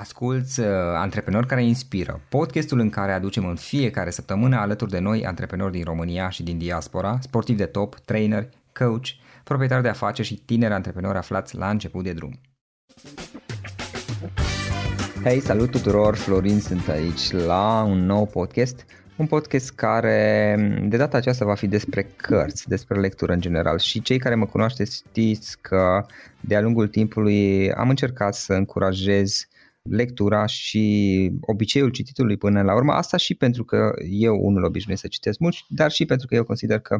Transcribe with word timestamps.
Asculți 0.00 0.60
uh, 0.60 0.66
Antreprenori 0.94 1.46
care 1.46 1.64
inspiră, 1.64 2.20
podcastul 2.28 2.78
în 2.78 2.90
care 2.90 3.12
aducem 3.12 3.46
în 3.46 3.56
fiecare 3.56 4.10
săptămână 4.10 4.56
alături 4.56 4.90
de 4.90 4.98
noi 4.98 5.26
antreprenori 5.26 5.72
din 5.72 5.84
România 5.84 6.28
și 6.28 6.42
din 6.42 6.58
diaspora, 6.58 7.18
sportivi 7.20 7.58
de 7.58 7.64
top, 7.66 7.94
trainer, 7.94 8.48
coach, 8.72 9.06
proprietari 9.44 9.82
de 9.82 9.88
afaceri 9.88 10.28
și 10.28 10.34
tineri 10.34 10.72
antreprenori 10.72 11.18
aflați 11.18 11.56
la 11.56 11.70
început 11.70 12.04
de 12.04 12.12
drum. 12.12 12.40
Hei, 15.22 15.40
salut 15.40 15.70
tuturor! 15.70 16.16
Florin 16.16 16.60
sunt 16.60 16.88
aici 16.88 17.30
la 17.30 17.82
un 17.82 17.98
nou 18.06 18.26
podcast, 18.26 18.86
un 19.16 19.26
podcast 19.26 19.70
care 19.70 20.56
de 20.82 20.96
data 20.96 21.16
aceasta 21.16 21.44
va 21.44 21.54
fi 21.54 21.66
despre 21.66 22.02
cărți, 22.16 22.68
despre 22.68 23.00
lectură 23.00 23.32
în 23.32 23.40
general 23.40 23.78
și 23.78 24.02
cei 24.02 24.18
care 24.18 24.34
mă 24.34 24.46
cunoașteți 24.46 25.04
știți 25.08 25.60
că 25.60 26.06
de-a 26.40 26.60
lungul 26.60 26.88
timpului 26.88 27.72
am 27.72 27.88
încercat 27.88 28.34
să 28.34 28.52
încurajez 28.52 29.48
lectura 29.90 30.46
și 30.46 31.30
obiceiul 31.40 31.90
cititului 31.90 32.36
până 32.36 32.62
la 32.62 32.74
urmă. 32.74 32.92
Asta 32.92 33.16
și 33.16 33.34
pentru 33.34 33.64
că 33.64 33.92
eu 34.10 34.38
unul 34.40 34.64
obișnuiesc 34.64 35.02
să 35.02 35.08
citesc 35.08 35.38
mult, 35.38 35.54
dar 35.68 35.90
și 35.90 36.04
pentru 36.04 36.26
că 36.26 36.34
eu 36.34 36.44
consider 36.44 36.78
că 36.78 36.98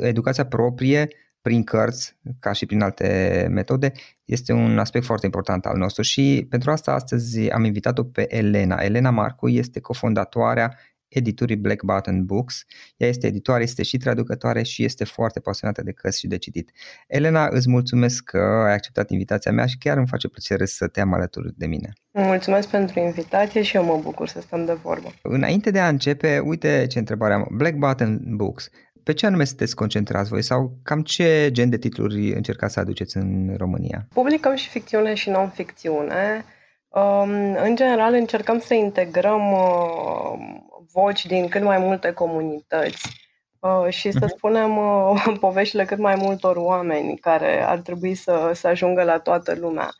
educația 0.00 0.46
proprie 0.46 1.08
prin 1.40 1.64
cărți, 1.64 2.16
ca 2.38 2.52
și 2.52 2.66
prin 2.66 2.80
alte 2.80 3.46
metode, 3.50 3.92
este 4.24 4.52
un 4.52 4.78
aspect 4.78 5.04
foarte 5.04 5.26
important 5.26 5.66
al 5.66 5.76
nostru 5.76 6.02
și 6.02 6.46
pentru 6.50 6.70
asta 6.70 6.92
astăzi 6.92 7.50
am 7.50 7.64
invitat-o 7.64 8.04
pe 8.04 8.36
Elena. 8.36 8.82
Elena 8.82 9.10
Marcu 9.10 9.48
este 9.48 9.80
cofondatoarea 9.80 10.76
editurii 11.08 11.56
Black 11.56 11.82
Button 11.82 12.24
Books. 12.24 12.64
Ea 12.96 13.08
este 13.08 13.26
editoare, 13.26 13.62
este 13.62 13.82
și 13.82 13.96
traducătoare 13.96 14.62
și 14.62 14.84
este 14.84 15.04
foarte 15.04 15.40
pasionată 15.40 15.82
de 15.82 15.92
cărți 15.92 16.18
și 16.18 16.26
de 16.26 16.38
citit. 16.38 16.70
Elena, 17.06 17.48
îți 17.50 17.68
mulțumesc 17.68 18.24
că 18.24 18.38
ai 18.38 18.72
acceptat 18.72 19.10
invitația 19.10 19.52
mea 19.52 19.66
și 19.66 19.78
chiar 19.78 19.96
îmi 19.96 20.06
face 20.06 20.28
plăcere 20.28 20.64
să 20.64 20.86
te 20.86 21.00
am 21.00 21.12
alături 21.12 21.52
de 21.56 21.66
mine. 21.66 21.92
Mulțumesc 22.10 22.68
pentru 22.68 23.00
invitație 23.00 23.62
și 23.62 23.76
eu 23.76 23.84
mă 23.84 24.00
bucur 24.02 24.28
să 24.28 24.40
stăm 24.40 24.64
de 24.64 24.72
vorbă. 24.72 25.08
Înainte 25.22 25.70
de 25.70 25.78
a 25.78 25.88
începe, 25.88 26.38
uite 26.38 26.86
ce 26.88 26.98
întrebare 26.98 27.34
am. 27.34 27.48
Black 27.50 27.76
Button 27.76 28.36
Books. 28.36 28.70
Pe 29.02 29.12
ce 29.12 29.26
anume 29.26 29.44
sunteți 29.44 29.74
concentrați 29.74 30.28
voi 30.28 30.42
sau 30.42 30.78
cam 30.82 31.02
ce 31.02 31.48
gen 31.52 31.70
de 31.70 31.78
titluri 31.78 32.32
încercați 32.32 32.72
să 32.72 32.80
aduceți 32.80 33.16
în 33.16 33.54
România? 33.56 34.08
Publicăm 34.14 34.54
și 34.54 34.68
ficțiune 34.68 35.14
și 35.14 35.30
non-ficțiune. 35.30 36.44
Um, 36.88 37.56
în 37.64 37.76
general 37.76 38.14
încercăm 38.14 38.58
să 38.58 38.74
integrăm 38.74 39.52
uh, 39.52 40.77
voci 40.92 41.26
din 41.26 41.48
cât 41.48 41.62
mai 41.62 41.78
multe 41.78 42.12
comunități 42.12 43.28
uh, 43.60 43.86
și 43.88 44.10
să 44.10 44.24
mhm. 44.24 44.28
spunem 44.36 44.76
uh, 44.76 45.22
poveștile 45.40 45.84
cât 45.84 45.98
mai 45.98 46.14
multor 46.14 46.56
oameni 46.56 47.18
care 47.18 47.62
ar 47.62 47.78
trebui 47.78 48.14
să, 48.14 48.50
să 48.54 48.68
ajungă 48.68 49.02
la 49.02 49.18
toată 49.18 49.54
lumea. 49.54 49.90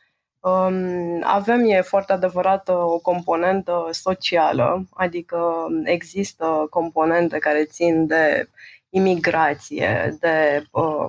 Um, 0.41 1.21
avem, 1.23 1.69
e 1.69 1.81
foarte 1.81 2.13
adevărat, 2.13 2.69
o 2.69 2.99
componentă 2.99 3.87
socială, 3.91 4.83
adică 4.89 5.67
există 5.83 6.67
componente 6.69 7.37
care 7.37 7.63
țin 7.65 8.07
de 8.07 8.49
imigrație, 8.89 10.17
de 10.19 10.63
uh, 10.71 11.05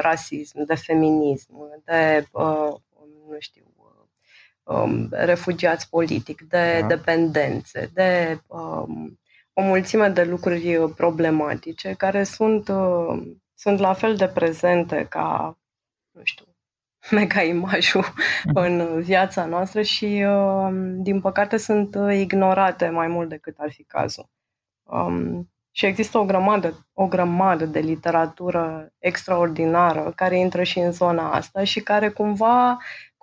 rasism, 0.00 0.64
de 0.64 0.74
feminism, 0.74 1.82
de, 1.84 2.26
uh, 2.32 2.74
nu 3.28 3.36
știu, 3.38 3.64
um, 4.64 5.08
refugiați 5.10 5.88
politic, 5.88 6.42
de 6.48 6.78
da. 6.80 6.86
dependențe, 6.86 7.90
de 7.94 8.40
um, 8.46 9.18
o 9.54 9.62
mulțime 9.62 10.08
de 10.08 10.24
lucruri 10.24 10.92
problematice 10.96 11.94
care 11.94 12.24
sunt, 12.24 12.68
uh, 12.68 13.22
sunt 13.54 13.78
la 13.78 13.92
fel 13.92 14.16
de 14.16 14.28
prezente 14.28 15.06
ca, 15.10 15.58
nu 16.10 16.20
știu, 16.24 16.44
mega 17.10 17.42
imajul 17.42 18.04
mhm. 18.44 18.56
în 18.56 19.00
viața 19.00 19.44
noastră 19.44 19.82
și, 19.82 20.24
uh, 20.26 20.68
din 20.96 21.20
păcate, 21.20 21.56
sunt 21.56 21.96
ignorate 22.12 22.88
mai 22.88 23.06
mult 23.06 23.28
decât 23.28 23.58
ar 23.58 23.70
fi 23.70 23.82
cazul. 23.84 24.28
Um, 24.82 25.48
și 25.76 25.86
există 25.86 26.18
o 26.18 26.24
grămadă, 26.24 26.86
o 26.92 27.06
grămadă 27.06 27.66
de 27.66 27.80
literatură 27.80 28.92
extraordinară 28.98 30.12
care 30.16 30.38
intră 30.38 30.62
și 30.62 30.78
în 30.78 30.92
zona 30.92 31.32
asta 31.32 31.64
și 31.64 31.80
care 31.80 32.08
cumva 32.08 32.78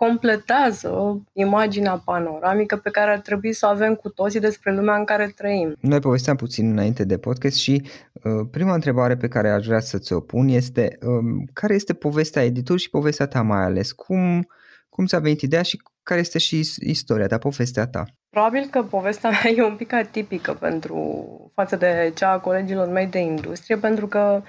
completează 0.05 1.21
imaginea 1.33 2.01
panoramică 2.05 2.77
pe 2.77 2.89
care 2.89 3.11
ar 3.11 3.19
trebui 3.19 3.53
să 3.53 3.65
o 3.65 3.69
avem 3.69 3.95
cu 3.95 4.09
toții 4.09 4.39
despre 4.39 4.73
lumea 4.73 4.95
în 4.95 5.05
care 5.05 5.33
trăim. 5.35 5.75
Noi 5.79 5.99
povesteam 5.99 6.35
puțin 6.35 6.69
înainte 6.69 7.03
de 7.03 7.17
podcast 7.17 7.57
și 7.57 7.83
uh, 8.13 8.47
prima 8.51 8.73
întrebare 8.73 9.15
pe 9.15 9.27
care 9.27 9.49
aș 9.49 9.65
vrea 9.65 9.79
să 9.79 9.97
ți-o 9.97 10.19
pun 10.19 10.47
este 10.47 10.97
uh, 11.01 11.47
care 11.53 11.73
este 11.73 11.93
povestea 11.93 12.43
editurii 12.43 12.81
și 12.81 12.89
povestea 12.89 13.27
ta 13.27 13.41
mai 13.41 13.63
ales? 13.63 13.91
Cum, 13.91 14.47
cum 14.89 15.05
ți-a 15.05 15.19
venit 15.19 15.41
ideea 15.41 15.61
și 15.61 15.81
care 16.03 16.19
este 16.19 16.37
și 16.37 16.61
istoria 16.79 17.27
ta, 17.27 17.37
povestea 17.37 17.87
ta? 17.87 18.05
Probabil 18.29 18.67
că 18.71 18.83
povestea 18.83 19.29
mea 19.29 19.51
e 19.55 19.63
un 19.63 19.75
pic 19.75 19.93
atipică 19.93 20.53
pentru 20.53 21.51
față 21.53 21.75
de 21.75 22.11
cea 22.15 22.31
a 22.31 22.39
colegilor 22.39 22.87
mei 22.87 23.07
de 23.07 23.19
industrie, 23.19 23.77
pentru 23.77 24.07
că 24.07 24.41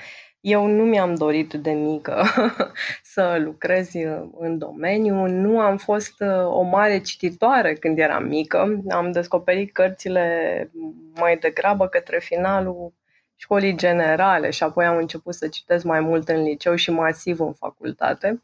eu 0.42 0.66
nu 0.66 0.84
mi-am 0.84 1.14
dorit 1.14 1.52
de 1.52 1.70
mică 1.70 2.24
să 3.14 3.36
lucrez 3.44 3.90
în 4.38 4.58
domeniu, 4.58 5.26
nu 5.26 5.60
am 5.60 5.76
fost 5.76 6.20
uh, 6.20 6.46
o 6.46 6.62
mare 6.62 7.00
cititoare 7.00 7.74
când 7.74 7.98
eram 7.98 8.24
mică, 8.24 8.82
am 8.88 9.12
descoperit 9.12 9.72
cărțile 9.72 10.70
mai 11.14 11.36
degrabă 11.36 11.86
către 11.88 12.18
finalul 12.18 12.92
școlii 13.36 13.76
generale 13.76 14.50
și 14.50 14.62
apoi 14.62 14.84
am 14.84 14.96
început 14.96 15.34
să 15.34 15.48
citesc 15.48 15.84
mai 15.84 16.00
mult 16.00 16.28
în 16.28 16.42
liceu 16.42 16.74
și 16.74 16.90
masiv 16.90 17.40
în 17.40 17.52
facultate. 17.52 18.42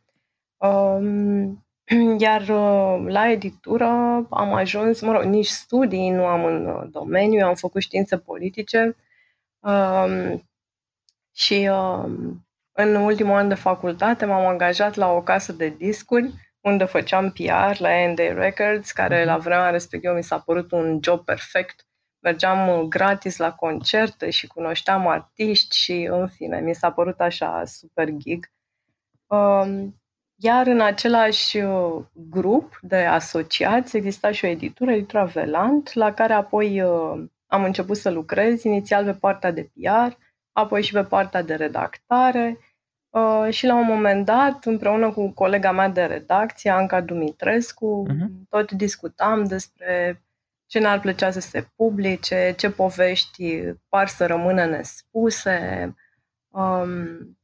Um, 0.56 1.64
iar 2.18 2.40
uh, 2.40 3.04
la 3.06 3.30
editură 3.30 3.86
am 4.30 4.52
ajuns, 4.54 5.00
mă 5.00 5.12
rog, 5.12 5.22
nici 5.22 5.46
studii 5.46 6.10
nu 6.10 6.24
am 6.24 6.44
în 6.44 6.66
uh, 6.66 6.88
domeniu, 6.90 7.46
am 7.46 7.54
făcut 7.54 7.80
științe 7.80 8.18
politice. 8.18 8.96
Um, 9.58 10.47
și 11.38 11.68
um, 11.70 12.46
în 12.72 12.94
ultimul 12.94 13.34
an 13.34 13.48
de 13.48 13.54
facutate 13.54 14.24
m-am 14.24 14.46
angajat 14.46 14.94
la 14.94 15.12
o 15.12 15.22
casă 15.22 15.52
de 15.52 15.68
discuri 15.68 16.32
unde 16.60 16.84
făceam 16.84 17.30
PR 17.30 17.80
la 17.80 17.88
A&A 17.88 18.32
Records, 18.32 18.92
care 18.92 19.18
mhm. 19.18 19.26
la 19.26 19.38
vremea 19.38 19.70
respectivă 19.70 20.14
mi 20.14 20.22
s-a 20.22 20.38
părut 20.38 20.72
un 20.72 20.98
job 21.02 21.24
perfect. 21.24 21.86
Mergeam 22.18 22.68
uh, 22.68 22.86
gratis 22.88 23.36
la 23.36 23.52
concerte 23.52 24.30
și 24.30 24.46
cunoșteam 24.46 25.06
artiști 25.06 25.76
și, 25.76 26.08
în 26.10 26.28
fine, 26.28 26.60
mi 26.60 26.74
s-a 26.74 26.90
părut 26.90 27.20
așa 27.20 27.64
super 27.64 28.08
gig. 28.10 28.50
Um, 29.26 30.00
iar 30.36 30.66
în 30.66 30.80
același 30.80 31.58
uh, 31.58 32.04
grup 32.12 32.78
de 32.82 32.96
asociați 32.96 33.96
exista 33.96 34.30
și 34.30 34.44
o 34.44 34.48
editură, 34.48 34.92
editura 34.92 35.24
Velant, 35.24 35.92
la 35.92 36.14
care 36.14 36.32
apoi 36.32 36.82
uh, 36.82 37.24
am 37.46 37.64
început 37.64 37.96
să 37.96 38.10
lucrez, 38.10 38.62
inițial 38.62 39.04
pe 39.04 39.14
partea 39.14 39.50
de 39.50 39.70
PR, 39.74 40.26
apoi 40.58 40.82
și 40.82 40.92
pe 40.92 41.02
partea 41.02 41.42
de 41.42 41.54
redactare 41.54 42.58
uh, 43.10 43.46
și 43.50 43.66
la 43.66 43.74
un 43.74 43.86
moment 43.86 44.24
dat, 44.24 44.64
împreună 44.64 45.12
cu 45.12 45.30
colega 45.30 45.72
mea 45.72 45.88
de 45.88 46.04
redacție, 46.04 46.70
Anca 46.70 47.00
Dumitrescu, 47.00 48.06
uh-huh. 48.08 48.48
tot 48.48 48.72
discutam 48.72 49.44
despre 49.44 50.22
ce 50.66 50.78
ne-ar 50.78 51.00
plăcea 51.00 51.30
să 51.30 51.40
se 51.40 51.68
publice, 51.76 52.54
ce 52.56 52.70
povești 52.70 53.62
par 53.88 54.08
să 54.08 54.26
rămână 54.26 54.64
nespuse, 54.64 55.94
um, 56.48 57.38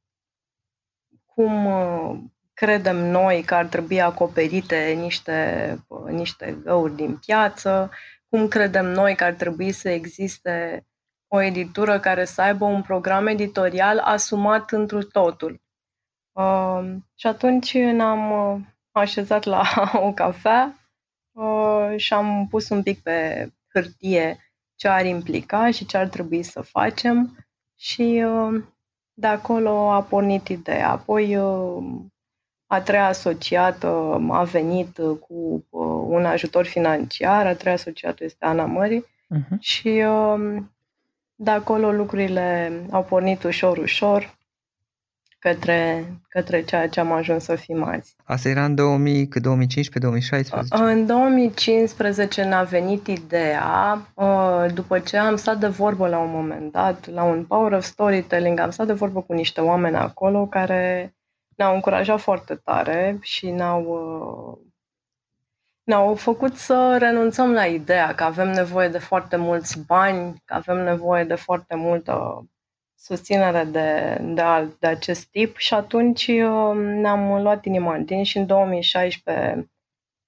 cum 1.25 1.69
credem 2.55 2.96
noi 2.96 3.43
că 3.43 3.55
ar 3.55 3.66
trebui 3.66 4.00
acoperite 4.00 4.96
niște, 4.99 5.78
niște 6.06 6.58
găuri 6.64 6.94
din 6.94 7.16
piață, 7.16 7.90
cum 8.28 8.49
credem 8.49 8.87
noi 8.87 9.14
că 9.14 9.25
ar 9.25 9.32
trebui 9.32 9.72
să 9.72 9.88
existe 9.88 10.87
o 11.34 11.42
editură 11.42 12.00
care 12.00 12.25
să 12.25 12.42
aibă 12.42 12.64
un 12.64 12.82
program 12.82 13.26
editorial 13.26 13.98
asumat 13.98 14.70
întru 14.70 15.02
totul. 15.02 15.60
Uh, 16.32 16.94
și 17.14 17.26
atunci 17.26 17.75
ne-am 17.75 18.31
uh, 18.31 18.60
așezat 18.90 19.44
la 19.44 19.62
o 20.06 20.12
cafea 20.12 20.75
uh, 21.32 21.94
și 21.96 22.12
am 22.12 22.46
pus 22.50 22.69
un 22.69 22.82
pic 22.82 23.02
pe 23.02 23.48
hârtie 23.72 24.38
ce 24.75 24.88
ar 24.88 25.04
implica 25.04 25.70
și 25.70 25.86
ce 25.86 25.96
ar 25.96 26.08
trebui 26.08 26.42
să 26.42 26.60
facem 26.60 27.46
și 27.78 28.25
uh, 28.26 28.62
de 29.12 29.26
acolo 29.26 29.90
a 29.90 30.02
pornit 30.02 30.48
ideea. 30.48 30.90
Apoi 30.90 31.37
uh, 31.37 31.84
a 32.66 32.80
treia 32.80 33.06
asociată 33.06 33.87
a 34.30 34.42
venit 34.42 34.98
uh, 34.98 35.19
cu 35.19 35.66
uh, 35.70 36.04
un 36.06 36.25
ajutor 36.25 36.66
financiar, 36.66 37.46
a 37.46 37.54
treia 37.54 37.75
asociată 37.75 38.25
este 38.25 38.44
Ana 38.44 38.64
Mări 38.64 39.00
uh-huh. 39.00 39.58
și 39.58 39.88
um, 39.88 40.69
de 41.34 41.50
acolo 41.50 41.92
lucrurile 41.92 42.72
au 42.90 43.04
pornit 43.04 43.42
ușor, 43.42 43.78
ușor 43.78 44.36
către, 45.44 46.04
către 46.28 46.62
ceea 46.62 46.88
ce 46.88 47.00
am 47.00 47.12
ajuns 47.12 47.44
să 47.44 47.54
fim 47.54 47.82
azi. 47.82 48.16
Asta 48.25 48.48
era 48.48 48.64
în 48.64 48.75
2000, 48.75 49.26
2015, 49.26 49.98
2016? 49.98 50.92
În 50.92 51.06
2015 51.06 52.42
ne-a 52.42 52.62
venit 52.62 53.06
ideea, 53.06 54.08
uh, 54.14 54.66
după 54.75 54.98
ce 54.98 55.16
am 55.16 55.36
stat 55.36 55.58
de 55.58 55.66
vorbă 55.66 56.08
la 56.08 56.19
un 56.19 56.31
moment 56.31 56.72
dat, 56.72 57.10
la 57.10 57.22
un 57.22 57.44
Power 57.44 57.72
of 57.72 57.84
Storytelling, 57.84 58.60
am 58.60 58.70
stat 58.70 58.87
de 58.87 58.92
vorbă 58.92 59.20
cu 59.20 59.32
niște 59.32 59.60
oameni 59.60 59.96
acolo 59.96 60.46
care 60.46 61.14
ne-au 61.56 61.75
încurajat 61.75 62.20
foarte 62.20 62.54
tare 62.54 63.19
și 63.20 63.50
ne-au, 63.50 63.82
uh, 63.82 64.72
ne-au 65.84 66.14
făcut 66.14 66.56
să 66.56 66.96
renunțăm 66.98 67.52
la 67.52 67.66
ideea 67.66 68.14
că 68.14 68.25
avem 68.25 68.50
nevoie 68.50 68.88
de 68.88 68.98
foarte 68.98 69.36
mulți 69.36 69.84
bani, 69.86 70.42
că 70.44 70.54
avem 70.54 70.84
nevoie 70.84 71.25
de 71.25 71.34
foarte 71.34 71.75
multă 71.75 72.44
susținere 72.94 73.64
de, 73.64 74.19
de, 74.20 74.42
de 74.78 74.86
acest 74.86 75.25
tip. 75.25 75.56
Și 75.56 75.75
atunci 75.75 76.26
uh, 76.26 76.75
ne-am 76.75 77.42
luat 77.42 77.64
inima 77.64 77.94
în 77.94 78.04
din 78.04 78.25
și 78.25 78.36
în 78.36 78.46
2016 78.46 79.70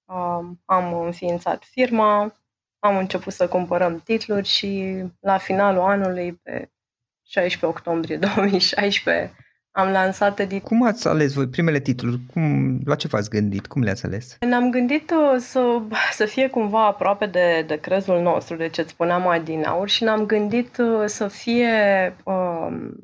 uh, 0.05 0.39
am 0.65 0.93
înființat 0.93 1.63
firma, 1.63 2.33
am 2.79 2.97
început 2.97 3.33
să 3.33 3.47
cumpărăm 3.47 3.99
titluri 3.99 4.47
și 4.47 5.03
la 5.19 5.37
finalul 5.37 5.81
anului, 5.81 6.33
pe 6.33 6.71
16 7.25 7.65
octombrie 7.65 8.17
2016, 8.17 9.35
am 9.77 9.91
lansat 9.91 10.39
edit. 10.39 10.63
Cum 10.63 10.83
ați 10.83 11.07
ales 11.07 11.33
voi 11.33 11.47
primele 11.47 11.79
titluri? 11.79 12.19
Cum, 12.33 12.79
la 12.85 12.95
ce 12.95 13.07
v-ați 13.07 13.29
gândit? 13.29 13.67
Cum 13.67 13.81
le-ați 13.81 14.05
ales? 14.05 14.37
Ne-am 14.39 14.71
gândit 14.71 15.11
uh, 15.11 15.39
să, 15.39 15.81
să 16.11 16.25
fie 16.25 16.49
cumva 16.49 16.85
aproape 16.85 17.25
de, 17.25 17.63
de 17.67 17.79
crezul 17.79 18.21
nostru, 18.21 18.55
de 18.55 18.67
ce 18.67 18.81
îți 18.81 18.89
spuneam 18.89 19.21
mai 19.21 19.43
din 19.43 19.63
aur 19.65 19.89
și 19.89 20.03
ne-am 20.03 20.25
gândit 20.25 20.77
uh, 20.77 21.05
să 21.05 21.27
fie 21.27 21.69
um, 22.23 22.95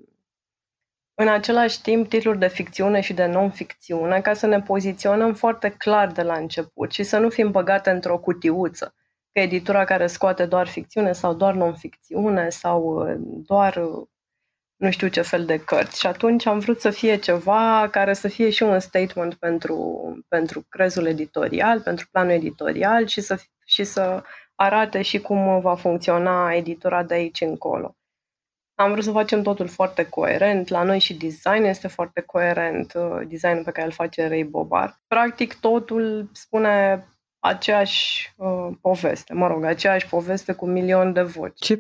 în 1.15 1.27
același 1.27 1.81
timp 1.81 2.09
titluri 2.09 2.39
de 2.39 2.47
ficțiune 2.47 3.01
și 3.01 3.13
de 3.13 3.25
non-ficțiune 3.25 4.21
ca 4.21 4.33
să 4.33 4.45
ne 4.45 4.61
poziționăm 4.61 5.33
foarte 5.33 5.69
clar 5.69 6.11
de 6.11 6.21
la 6.21 6.33
început 6.37 6.91
și 6.91 7.03
să 7.03 7.17
nu 7.17 7.29
fim 7.29 7.51
băgate 7.51 7.89
într-o 7.89 8.17
cutiuță 8.17 8.93
că 9.31 9.39
editura 9.39 9.83
care 9.83 10.07
scoate 10.07 10.45
doar 10.45 10.67
ficțiune 10.67 11.11
sau 11.11 11.33
doar 11.33 11.53
non-ficțiune 11.53 12.49
sau 12.49 12.83
uh, 12.83 13.15
doar 13.45 13.83
nu 14.83 14.91
știu 14.91 15.07
ce 15.07 15.21
fel 15.21 15.45
de 15.45 15.57
cărți. 15.57 16.00
Și 16.00 16.07
atunci 16.07 16.45
am 16.45 16.59
vrut 16.59 16.81
să 16.81 16.89
fie 16.89 17.15
ceva 17.15 17.88
care 17.91 18.13
să 18.13 18.27
fie 18.27 18.50
și 18.50 18.63
un 18.63 18.80
statement 18.80 19.33
pentru, 19.33 20.01
pentru 20.27 20.65
crezul 20.69 21.06
editorial, 21.06 21.81
pentru 21.81 22.07
planul 22.12 22.31
editorial 22.31 23.06
și 23.06 23.21
să, 23.21 23.39
și 23.65 23.83
să 23.83 24.24
arate 24.56 25.01
și 25.01 25.19
cum 25.19 25.62
va 25.62 25.75
funcționa 25.75 26.53
editura 26.53 27.03
de 27.03 27.13
aici 27.13 27.41
încolo. 27.41 27.95
Am 28.75 28.91
vrut 28.91 29.03
să 29.03 29.12
facem 29.12 29.41
totul 29.41 29.68
foarte 29.68 30.06
coerent. 30.06 30.68
La 30.68 30.83
noi 30.83 31.00
și 31.00 31.13
design 31.13 31.63
este 31.63 31.88
foarte 31.88 32.21
coerent, 32.21 32.94
uh, 32.94 33.27
designul 33.27 33.63
pe 33.63 33.71
care 33.71 33.85
îl 33.85 33.91
face 33.91 34.27
Ray 34.27 34.44
Bobar. 34.44 35.01
Practic, 35.07 35.59
totul 35.59 36.30
spune 36.33 37.06
aceeași 37.39 38.33
uh, 38.38 38.69
poveste, 38.81 39.33
mă 39.33 39.47
rog, 39.47 39.63
aceeași 39.63 40.07
poveste 40.07 40.53
cu 40.53 40.65
milion 40.65 41.13
de 41.13 41.21
voci. 41.21 41.59
Ce 41.59 41.80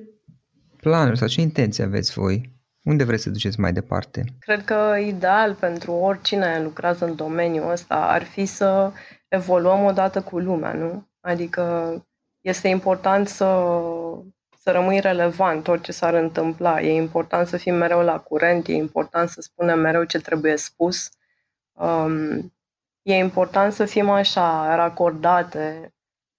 planuri 0.81 1.17
sau 1.17 1.27
ce 1.27 1.41
intenții 1.41 1.83
aveți 1.83 2.13
voi 2.13 2.51
unde 2.83 3.03
vreți 3.03 3.23
să 3.23 3.29
duceți 3.29 3.59
mai 3.59 3.73
departe? 3.73 4.23
Cred 4.39 4.63
că 4.63 4.95
ideal 4.99 5.53
pentru 5.53 5.91
oricine 5.91 6.61
lucrează 6.63 7.05
în 7.05 7.15
domeniul 7.15 7.71
ăsta 7.71 7.95
ar 7.95 8.23
fi 8.23 8.45
să 8.45 8.91
evoluăm 9.27 9.83
odată 9.83 10.21
cu 10.21 10.39
lumea, 10.39 10.73
nu? 10.73 11.07
Adică 11.19 11.95
este 12.41 12.67
important 12.67 13.27
să, 13.27 13.45
să 14.57 14.71
rămâi 14.71 14.99
relevant 14.99 15.67
orice 15.67 15.91
s-ar 15.91 16.13
întâmpla. 16.13 16.81
E 16.81 16.93
important 16.93 17.47
să 17.47 17.57
fim 17.57 17.75
mereu 17.75 18.01
la 18.01 18.19
curent, 18.19 18.67
e 18.67 18.73
important 18.73 19.29
să 19.29 19.41
spunem 19.41 19.79
mereu 19.79 20.03
ce 20.03 20.19
trebuie 20.19 20.55
spus. 20.57 21.09
Um, 21.71 22.53
e 23.01 23.13
important 23.15 23.73
să 23.73 23.85
fim 23.85 24.09
așa 24.09 24.75
racordate 24.75 25.93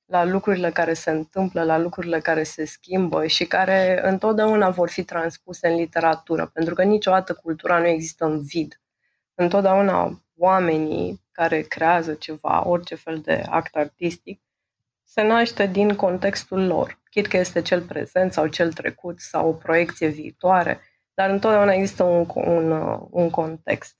la 0.06 0.24
lucrurile 0.24 0.70
care 0.70 0.94
se 0.94 1.10
întâmplă, 1.10 1.62
la 1.62 1.78
lucrurile 1.78 2.20
care 2.20 2.42
se 2.42 2.64
schimbă 2.64 3.26
și 3.26 3.46
care 3.46 4.00
întotdeauna 4.08 4.70
vor 4.70 4.90
fi 4.90 5.04
transpuse 5.04 5.68
în 5.68 5.74
literatură, 5.74 6.46
pentru 6.46 6.74
că 6.74 6.82
niciodată 6.82 7.34
cultura 7.34 7.78
nu 7.78 7.86
există 7.86 8.24
în 8.24 8.42
vid. 8.42 8.80
Întotdeauna 9.34 10.22
oamenii 10.36 11.22
care 11.32 11.60
creează 11.60 12.14
ceva, 12.14 12.68
orice 12.68 12.94
fel 12.94 13.18
de 13.18 13.44
act 13.48 13.76
artistic, 13.76 14.40
se 15.04 15.22
naște 15.22 15.66
din 15.66 15.96
contextul 15.96 16.66
lor, 16.66 17.02
chit 17.10 17.26
că 17.26 17.36
este 17.36 17.62
cel 17.62 17.82
prezent 17.82 18.32
sau 18.32 18.46
cel 18.46 18.72
trecut 18.72 19.20
sau 19.20 19.48
o 19.48 19.52
proiecție 19.52 20.08
viitoare, 20.08 20.80
dar 21.14 21.30
întotdeauna 21.30 21.72
există 21.72 22.02
un, 22.02 22.26
un, 22.34 22.70
un 23.10 23.30
context. 23.30 23.96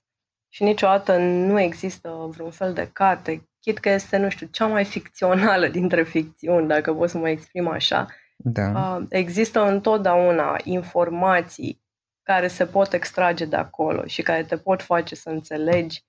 Și 0.48 0.62
niciodată 0.62 1.16
nu 1.16 1.60
există 1.60 2.26
vreun 2.30 2.50
fel 2.50 2.72
de 2.72 2.90
carte 2.92 3.48
chit 3.64 3.78
că 3.78 3.88
este, 3.90 4.16
nu 4.16 4.28
știu, 4.28 4.46
cea 4.50 4.66
mai 4.66 4.84
ficțională 4.84 5.68
dintre 5.68 6.02
ficțiuni, 6.02 6.68
dacă 6.68 6.92
pot 6.92 7.08
să 7.08 7.18
mă 7.18 7.28
exprim 7.28 7.68
așa. 7.68 8.06
Da. 8.36 9.02
Există 9.08 9.68
întotdeauna 9.68 10.56
informații 10.64 11.82
care 12.22 12.48
se 12.48 12.66
pot 12.66 12.92
extrage 12.92 13.44
de 13.44 13.56
acolo 13.56 14.04
și 14.06 14.22
care 14.22 14.42
te 14.42 14.56
pot 14.56 14.82
face 14.82 15.14
să 15.14 15.30
înțelegi 15.30 16.04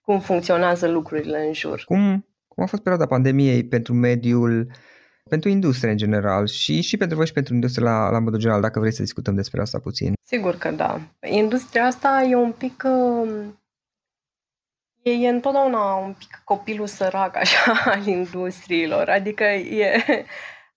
cum 0.00 0.20
funcționează 0.20 0.88
lucrurile 0.88 1.46
în 1.46 1.52
jur. 1.52 1.82
Cum, 1.84 2.26
cum 2.48 2.62
a 2.62 2.66
fost 2.66 2.82
perioada 2.82 3.06
pandemiei 3.06 3.66
pentru 3.66 3.94
mediul, 3.94 4.70
pentru 5.30 5.48
industrie 5.48 5.90
în 5.90 5.96
general 5.96 6.46
și, 6.46 6.80
și 6.80 6.96
pentru 6.96 7.16
voi 7.16 7.26
și 7.26 7.32
pentru 7.32 7.54
industrie 7.54 7.84
la, 7.84 8.10
la 8.10 8.18
modul 8.18 8.38
general, 8.38 8.60
dacă 8.60 8.78
vrei 8.78 8.92
să 8.92 9.02
discutăm 9.02 9.34
despre 9.34 9.60
asta 9.60 9.78
puțin? 9.78 10.12
Sigur 10.22 10.54
că 10.56 10.70
da. 10.70 11.00
Industria 11.30 11.84
asta 11.84 12.26
e 12.30 12.36
un 12.36 12.52
pic 12.52 12.82
uh, 12.86 13.44
E, 15.06 15.10
e 15.10 15.28
întotdeauna 15.28 15.94
un 15.94 16.14
pic 16.18 16.40
copilul 16.44 16.86
sărac 16.86 17.36
așa 17.36 17.72
al 17.92 18.06
industriilor, 18.06 19.08
adică 19.08 19.44
e, 19.44 20.04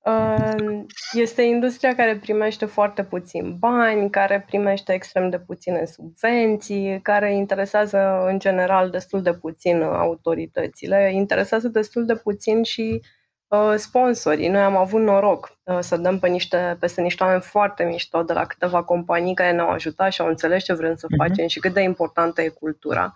uh, 0.03 0.83
este 1.23 1.41
industria 1.41 1.95
care 1.95 2.17
primește 2.17 2.65
foarte 2.65 3.03
puțin 3.03 3.55
bani, 3.59 4.09
care 4.09 4.43
primește 4.47 4.93
extrem 4.93 5.29
de 5.29 5.39
puține 5.39 5.85
subvenții, 5.85 6.99
care 7.01 7.33
interesează 7.33 8.23
în 8.25 8.39
general 8.39 8.89
destul 8.89 9.21
de 9.21 9.33
puțin 9.33 9.81
autoritățile, 9.81 11.11
interesează 11.13 11.67
destul 11.67 12.05
de 12.05 12.15
puțin 12.15 12.63
și 12.63 13.01
uh, 13.47 13.73
sponsorii. 13.75 14.47
Noi 14.47 14.61
am 14.61 14.75
avut 14.75 15.01
noroc 15.01 15.57
uh, 15.63 15.77
să 15.79 15.97
dăm 15.97 16.19
pe 16.19 16.27
niște, 16.27 16.77
peste 16.79 17.01
niște 17.01 17.23
oameni 17.23 17.41
foarte 17.41 17.83
mișto 17.83 18.23
de 18.23 18.33
la 18.33 18.45
câteva 18.45 18.83
companii 18.83 19.33
care 19.33 19.51
ne-au 19.51 19.69
ajutat 19.69 20.11
și 20.11 20.21
au 20.21 20.27
înțeles 20.27 20.63
ce 20.63 20.73
vrem 20.73 20.95
să 20.95 21.07
uh-huh. 21.07 21.27
facem 21.27 21.47
și 21.47 21.59
cât 21.59 21.73
de 21.73 21.81
importantă 21.81 22.41
e 22.41 22.47
cultura. 22.47 23.13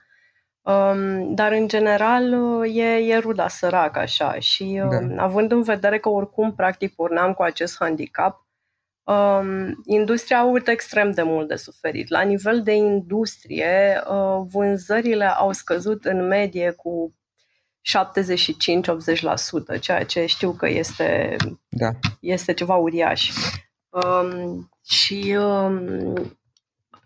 Um, 0.64 1.34
dar, 1.36 1.52
în 1.52 1.68
general, 1.68 2.34
e, 2.66 2.84
e 2.84 3.18
ruda 3.18 3.48
săracă 3.48 4.00
așa 4.00 4.40
și 4.40 4.82
um, 4.84 5.16
da. 5.16 5.24
având 5.24 5.52
în 5.52 5.62
vedere 5.62 6.00
că 6.00 6.10
oricum, 6.10 6.56
practic, 6.56 6.96
porneam 6.96 7.34
cu 7.34 7.42
acest 7.42 7.76
handicap, 7.80 8.48
um, 9.04 9.82
industria 9.86 10.38
a 10.38 10.42
avut 10.42 10.68
extrem 10.68 11.12
de 11.12 11.22
mult 11.22 11.48
de 11.48 11.56
suferit. 11.56 12.10
La 12.10 12.22
nivel 12.22 12.62
de 12.62 12.74
industrie, 12.74 14.04
uh, 14.10 14.42
vânzările 14.52 15.26
au 15.26 15.52
scăzut 15.52 16.06
în 16.06 16.28
medie 16.28 16.72
cu 16.72 17.16
75-80%, 17.82 19.80
ceea 19.80 20.06
ce 20.06 20.26
știu 20.26 20.52
că 20.52 20.68
este, 20.68 21.36
da. 21.70 21.90
este 22.20 22.54
ceva 22.54 22.76
uriaș. 22.76 23.32
Um, 23.90 24.70
și 24.86 25.36
um, 25.40 26.14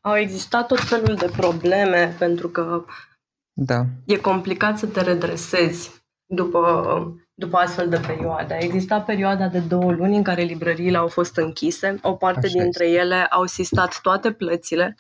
au 0.02 0.18
existat 0.18 0.68
tot 0.68 0.80
felul 0.80 1.16
de 1.16 1.32
probleme 1.38 2.16
pentru 2.20 2.50
că 2.50 2.86
da. 3.60 3.86
E 4.06 4.18
complicat 4.18 4.78
să 4.78 4.86
te 4.86 5.02
redresezi 5.02 5.92
după, 6.26 6.62
după 7.34 7.58
astfel 7.58 7.90
de 7.90 8.00
perioade. 8.08 8.54
A 8.54 8.58
existat 8.58 9.06
perioada 9.06 9.48
de 9.48 9.60
două 9.60 9.92
luni 9.92 10.16
în 10.16 10.24
care 10.24 10.42
librăriile 10.42 10.98
au 10.98 11.08
fost 11.08 11.38
închise. 11.38 12.00
O 12.02 12.14
parte 12.14 12.46
Așa 12.46 12.60
dintre 12.60 12.86
este. 12.86 12.98
ele 13.00 13.24
au 13.24 13.46
sistat 13.46 14.02
toate 14.02 14.32
plățile 14.32 14.96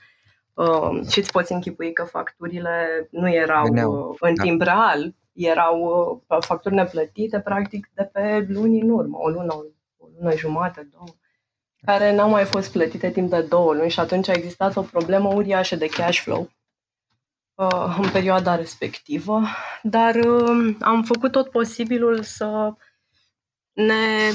uh, 0.53 1.07
și 1.09 1.19
îți 1.19 1.31
poți 1.31 1.51
închipui 1.51 1.93
că 1.93 2.03
facturile 2.03 3.07
nu 3.11 3.33
erau 3.33 3.65
Veneau. 3.67 4.17
în 4.19 4.35
da. 4.35 4.43
timp 4.43 4.61
real, 4.61 5.15
erau 5.33 5.79
uh, 6.27 6.37
facturi 6.39 6.75
neplătite 6.75 7.39
practic 7.39 7.89
de 7.93 8.03
pe 8.03 8.45
luni 8.49 8.81
în 8.81 8.89
urmă, 8.89 9.17
o 9.21 9.29
lună, 9.29 9.53
o 9.97 10.07
lună 10.17 10.35
jumate, 10.35 10.89
două 10.91 11.07
care 11.81 12.15
n-au 12.15 12.29
mai 12.29 12.43
fost 12.43 12.71
plătite 12.71 13.09
timp 13.09 13.29
de 13.29 13.41
două 13.41 13.73
luni 13.73 13.89
și 13.89 13.99
atunci 13.99 14.29
a 14.29 14.33
existat 14.33 14.75
o 14.75 14.81
problemă 14.81 15.33
uriașă 15.33 15.75
de 15.75 15.85
cash 15.85 16.19
flow 16.19 16.39
uh, 16.41 16.47
în 17.97 18.09
perioada 18.11 18.55
respectivă, 18.55 19.41
dar 19.81 20.15
uh, 20.15 20.75
am 20.79 21.03
făcut 21.03 21.31
tot 21.31 21.49
posibilul 21.49 22.23
să 22.23 22.73
ne 23.73 24.31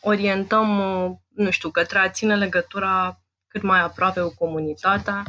orientăm, 0.00 0.78
uh, 0.78 1.10
nu 1.28 1.50
știu, 1.50 1.70
către 1.70 1.98
a 1.98 2.10
ține 2.10 2.36
legătura 2.36 3.20
cât 3.48 3.62
mai 3.62 3.80
aproape 3.80 4.20
cu 4.20 4.34
comunitatea, 4.38 5.22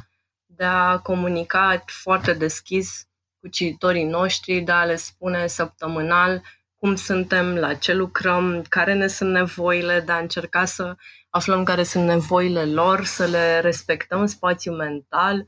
de 0.45 0.63
a 0.63 0.97
comunica 0.97 1.83
foarte 1.85 2.33
deschis 2.33 3.07
cu 3.39 3.47
cititorii 3.47 4.05
noștri, 4.05 4.59
de 4.59 4.71
a 4.71 4.83
le 4.83 4.95
spune 4.95 5.47
săptămânal 5.47 6.41
cum 6.75 6.95
suntem, 6.95 7.55
la 7.55 7.73
ce 7.73 7.93
lucrăm, 7.93 8.65
care 8.69 8.93
ne 8.93 9.07
sunt 9.07 9.31
nevoile, 9.31 9.99
de 9.99 10.11
a 10.11 10.17
încerca 10.17 10.65
să 10.65 10.95
aflăm 11.29 11.63
care 11.63 11.83
sunt 11.83 12.05
nevoile 12.05 12.65
lor, 12.65 13.05
să 13.05 13.25
le 13.25 13.59
respectăm 13.59 14.25
spațiul 14.25 14.75
mental 14.75 15.45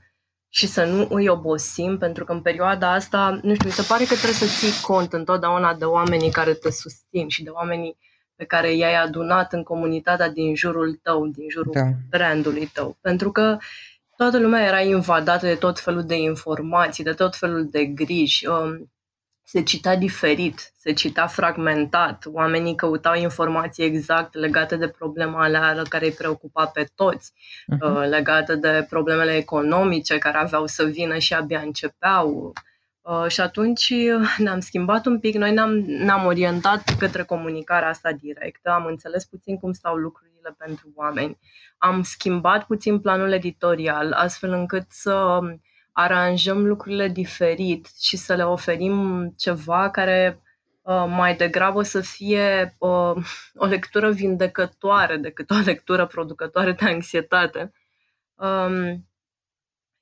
și 0.50 0.68
să 0.68 0.86
nu 0.86 1.08
îi 1.10 1.28
obosim, 1.28 1.98
pentru 1.98 2.26
că 2.26 2.32
în 2.32 2.42
perioada 2.42 2.94
asta, 2.94 3.40
nu 3.42 3.54
știu, 3.54 3.68
mi 3.68 3.74
se 3.74 3.86
pare 3.88 4.04
că 4.04 4.14
trebuie 4.14 4.34
să 4.34 4.46
ții 4.46 4.82
cont 4.82 5.14
întotdeauna 5.14 5.74
de 5.74 5.86
oamenii 5.86 6.32
care 6.32 6.54
te 6.54 6.72
susțin 6.72 7.28
și 7.28 7.44
de 7.44 7.50
oamenii 7.50 7.98
pe 8.36 8.46
care 8.46 8.74
i-ai 8.74 8.96
adunat 8.96 9.54
în 9.54 9.64
comunitatea 9.64 10.30
din 10.30 10.56
jurul 10.56 11.00
tău, 11.04 11.28
din 11.28 11.50
jurul 11.50 11.72
da. 11.74 11.88
brandului 12.10 12.70
tău. 12.74 12.98
Pentru 13.02 13.32
că 13.32 13.58
toată 14.16 14.40
lumea 14.40 14.66
era 14.66 14.82
invadată 14.82 15.46
de 15.46 15.56
tot 15.56 15.80
felul 15.80 16.04
de 16.04 16.18
informații, 16.18 17.04
de 17.04 17.14
tot 17.14 17.36
felul 17.36 17.68
de 17.70 17.86
griji. 17.86 18.48
Um, 18.48 18.92
se 19.52 19.64
cita 19.64 19.96
diferit, 19.96 20.74
se 20.78 20.94
cita 20.94 21.28
fragmentat, 21.28 22.24
oamenii 22.26 22.76
căutau 22.76 23.16
informații 23.16 23.84
exact 23.84 24.34
legate 24.34 24.76
de 24.76 24.88
problema 24.88 25.44
alea 25.44 25.82
care 25.90 26.06
îi 26.06 26.12
preocupa 26.12 26.66
pe 26.66 26.90
toți, 26.96 27.34
uh-huh. 27.34 28.10
legate 28.10 28.56
de 28.56 28.86
problemele 28.90 29.36
economice 29.36 30.18
care 30.18 30.38
aveau 30.38 30.66
să 30.66 30.84
vină 30.84 31.18
și 31.18 31.34
abia 31.34 31.60
începeau. 31.60 32.54
Uh, 33.02 33.28
și 33.28 33.42
atunci 33.42 33.90
uh, 33.90 34.36
ne-am 34.38 34.60
schimbat 34.60 35.06
un 35.06 35.20
pic, 35.20 35.36
noi 35.36 35.54
ne-am, 35.54 35.72
ne-am 35.80 36.26
orientat 36.26 36.96
către 37.00 37.24
comunicarea 37.24 37.90
asta 37.90 38.12
directă, 38.12 38.70
am 38.70 38.86
înțeles 38.86 39.26
puțin 39.26 39.58
cum 39.58 39.72
stau 39.72 39.96
lucrurile 39.96 40.56
pentru 40.58 40.92
oameni, 40.96 41.38
am 41.78 42.04
schimbat 42.04 42.66
puțin 42.66 43.00
planul 43.00 43.32
editorial, 43.32 44.12
astfel 44.12 44.52
încât 44.52 44.86
să 44.90 45.40
aranjăm 46.02 46.66
lucrurile 46.66 47.08
diferit 47.08 47.88
și 48.00 48.18
să 48.18 48.36
le 48.36 48.44
oferim 48.44 49.28
ceva 49.38 49.90
care 49.90 50.42
uh, 50.82 51.06
mai 51.08 51.36
degrabă 51.36 51.82
să 51.82 52.02
fie 52.02 52.76
uh, 52.78 53.16
o 53.64 53.66
lectură 53.66 54.12
vindecătoare 54.12 55.18
decât 55.18 55.50
o 55.50 55.56
lectură 55.66 56.06
producătoare 56.06 56.72
de 56.72 56.86
anxietate. 56.86 57.72
Um, 58.36 59.08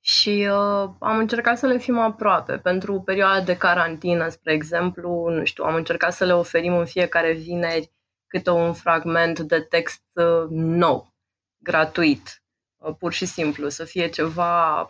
și 0.01 0.47
uh, 0.49 0.89
am 0.99 1.17
încercat 1.17 1.57
să 1.57 1.67
le 1.67 1.77
fim 1.77 1.97
aproape. 1.97 2.57
Pentru 2.57 3.01
perioada 3.01 3.43
de 3.43 3.57
carantină, 3.57 4.29
spre 4.29 4.53
exemplu, 4.53 5.29
nu 5.29 5.45
știu, 5.45 5.63
am 5.63 5.75
încercat 5.75 6.13
să 6.13 6.25
le 6.25 6.33
oferim 6.33 6.77
în 6.77 6.85
fiecare 6.85 7.33
vineri 7.33 7.91
câte 8.27 8.49
un 8.49 8.73
fragment 8.73 9.39
de 9.39 9.59
text 9.59 10.03
uh, 10.13 10.45
nou, 10.49 11.13
gratuit, 11.57 12.43
uh, 12.77 12.95
pur 12.99 13.13
și 13.13 13.25
simplu, 13.25 13.69
să 13.69 13.83
fie 13.83 14.07
ceva 14.07 14.87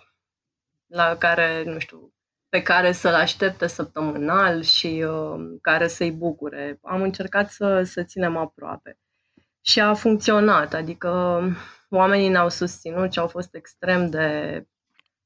la 0.88 1.18
care, 1.18 1.64
nu 1.64 1.80
știu, 1.80 2.14
pe 2.50 2.62
care 2.62 2.92
să-l 2.92 3.14
aștepte 3.14 3.68
săptămânal 3.68 4.62
și 4.62 5.06
uh, 5.08 5.58
care 5.62 5.88
să-i 5.88 6.12
bucure. 6.12 6.80
Am 6.82 7.02
încercat 7.02 7.50
să, 7.52 7.84
să 7.84 8.04
ținem 8.04 8.38
aproape. 8.38 8.98
Și 9.62 9.80
a 9.80 9.94
funcționat, 9.94 10.74
adică 10.74 11.42
oamenii 11.90 12.30
ne-au 12.30 12.50
susținut 12.50 13.12
și 13.12 13.20
au 13.20 13.28
fost 13.28 13.56
extrem 13.56 14.10
de 14.10 14.66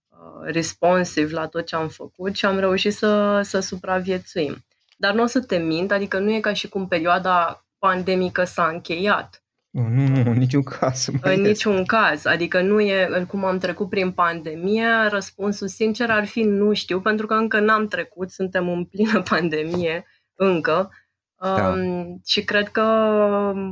uh, 0.09 0.41
responsive 0.41 1.33
la 1.33 1.47
tot 1.47 1.65
ce 1.65 1.75
am 1.75 1.87
făcut 1.87 2.35
și 2.35 2.45
am 2.45 2.59
reușit 2.59 2.93
să, 2.93 3.41
să 3.41 3.59
supraviețuim. 3.59 4.65
Dar 4.97 5.13
nu 5.13 5.23
o 5.23 5.25
să 5.25 5.41
te 5.41 5.57
mint, 5.57 5.91
adică 5.91 6.19
nu 6.19 6.31
e 6.31 6.39
ca 6.39 6.53
și 6.53 6.69
cum 6.69 6.87
perioada 6.87 7.65
pandemică 7.79 8.43
s-a 8.43 8.67
încheiat. 8.67 9.40
Nu, 9.71 10.07
nu, 10.07 10.31
în 10.31 10.37
niciun 10.37 10.63
caz. 10.63 11.07
În 11.21 11.41
niciun 11.41 11.85
caz. 11.85 12.25
Adică 12.25 12.61
nu 12.61 12.79
e 12.79 13.25
cum 13.27 13.45
am 13.45 13.57
trecut 13.57 13.89
prin 13.89 14.11
pandemie. 14.11 14.87
Răspunsul 15.09 15.67
sincer 15.67 16.09
ar 16.09 16.25
fi 16.25 16.43
nu 16.43 16.73
știu, 16.73 17.01
pentru 17.01 17.25
că 17.25 17.33
încă 17.33 17.59
n-am 17.59 17.87
trecut, 17.87 18.31
suntem 18.31 18.69
în 18.69 18.85
plină 18.85 19.21
pandemie 19.29 20.05
încă. 20.35 20.89
Da. 21.37 21.67
Um, 21.67 22.21
și 22.25 22.43
cred 22.43 22.69
că 22.69 22.83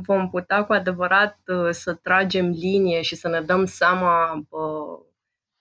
vom 0.06 0.30
putea 0.30 0.64
cu 0.64 0.72
adevărat 0.72 1.38
uh, 1.46 1.70
să 1.70 1.94
tragem 1.94 2.48
linie 2.48 3.02
și 3.02 3.16
să 3.16 3.28
ne 3.28 3.40
dăm 3.40 3.64
seama 3.64 4.32
uh, 4.48 4.98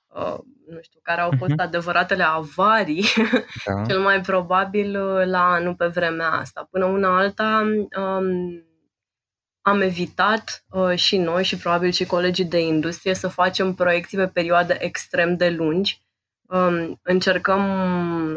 uh, 0.07 0.39
nu 0.67 0.81
știu, 0.81 0.99
care 1.03 1.21
au 1.21 1.31
fost 1.37 1.51
uh-huh. 1.51 1.65
adevăratele 1.65 2.23
avarii, 2.23 3.05
da. 3.65 3.85
cel 3.87 3.99
mai 3.99 4.21
probabil 4.21 5.01
uh, 5.01 5.25
la 5.25 5.51
anul 5.51 5.75
pe 5.75 5.85
vremea 5.85 6.29
asta. 6.29 6.67
Până 6.71 6.85
una 6.85 7.17
alta, 7.17 7.61
um, 7.97 8.68
am 9.69 9.81
evitat 9.81 10.65
uh, 10.69 10.95
și 10.95 11.17
noi 11.17 11.43
și 11.43 11.57
probabil 11.57 11.91
și 11.91 12.05
colegii 12.05 12.45
de 12.45 12.59
industrie 12.59 13.13
să 13.13 13.27
facem 13.27 13.73
proiecții 13.73 14.17
pe 14.17 14.27
perioade 14.27 14.77
extrem 14.79 15.37
de 15.37 15.49
lungi. 15.49 16.01
Um, 16.41 16.99
încercăm 17.03 17.61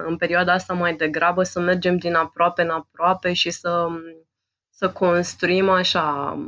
în 0.06 0.16
perioada 0.16 0.52
asta 0.52 0.74
mai 0.74 0.94
degrabă 0.94 1.42
să 1.42 1.60
mergem 1.60 1.96
din 1.96 2.14
aproape 2.14 2.62
în 2.62 2.70
aproape 2.70 3.32
și 3.32 3.50
să, 3.50 3.86
să 4.70 4.90
construim 4.90 5.68
așa 5.68 6.38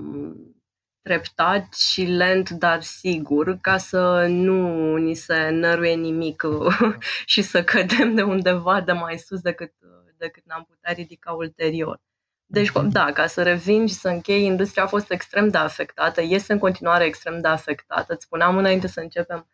treptat 1.03 1.75
și 1.75 2.03
lent, 2.03 2.51
dar 2.51 2.83
sigur, 2.83 3.59
ca 3.61 3.77
să 3.77 4.27
nu 4.29 4.97
ni 4.97 5.15
se 5.15 5.49
năruie 5.49 5.95
nimic 5.95 6.43
și 7.33 7.43
să 7.43 7.65
cădem 7.65 8.15
de 8.15 8.23
undeva 8.23 8.81
de 8.81 8.93
mai 8.93 9.19
sus 9.19 9.41
decât, 9.41 9.73
decât 10.17 10.45
ne-am 10.47 10.65
putea 10.65 10.93
ridica 10.93 11.33
ulterior. 11.33 12.01
Deci, 12.47 12.73
mhm. 12.73 12.89
da, 12.89 13.13
ca 13.13 13.27
să 13.27 13.43
revin 13.43 13.87
și 13.87 13.95
să 13.95 14.09
închei, 14.09 14.45
industria 14.45 14.83
a 14.83 14.87
fost 14.87 15.11
extrem 15.11 15.49
de 15.49 15.59
afectată, 15.59 16.23
este 16.23 16.53
în 16.53 16.59
continuare 16.59 17.05
extrem 17.05 17.41
de 17.41 17.49
afectată. 17.49 18.13
Îți 18.13 18.25
spuneam 18.25 18.57
înainte 18.57 18.87
să 18.87 19.01
începem 19.01 19.49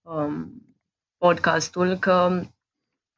um, 0.00 0.52
podcastul 1.18 1.96
că 1.96 2.42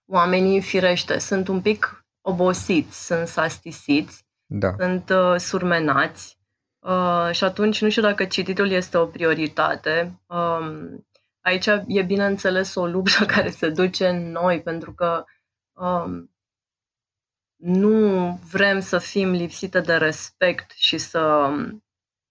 oamenii, 0.06 0.60
firește, 0.60 1.18
sunt 1.18 1.48
un 1.48 1.60
pic 1.60 2.06
obosiți, 2.20 3.06
sunt 3.06 3.26
sastisiți, 3.26 4.26
da. 4.46 4.74
sunt 4.78 5.10
uh, 5.10 5.36
surmenați 5.36 6.38
uh, 6.78 7.28
și 7.30 7.44
atunci 7.44 7.82
nu 7.82 7.90
știu 7.90 8.02
dacă 8.02 8.24
cititul 8.24 8.70
este 8.70 8.96
o 8.98 9.06
prioritate. 9.06 10.20
Um, 10.26 11.06
aici 11.40 11.66
e 11.86 12.02
bineînțeles 12.02 12.74
o 12.74 12.86
luptă 12.86 13.24
care 13.34 13.50
se 13.50 13.68
duce 13.68 14.08
în 14.08 14.30
noi, 14.30 14.62
pentru 14.62 14.92
că 14.92 15.24
um, 15.72 16.31
nu 17.62 18.38
vrem 18.50 18.80
să 18.80 18.98
fim 18.98 19.30
lipsite 19.30 19.80
de 19.80 19.94
respect 19.94 20.70
și 20.70 20.98
să 20.98 21.50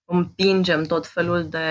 împingem 0.06 0.84
tot 0.84 1.08
felul 1.08 1.50
de, 1.50 1.66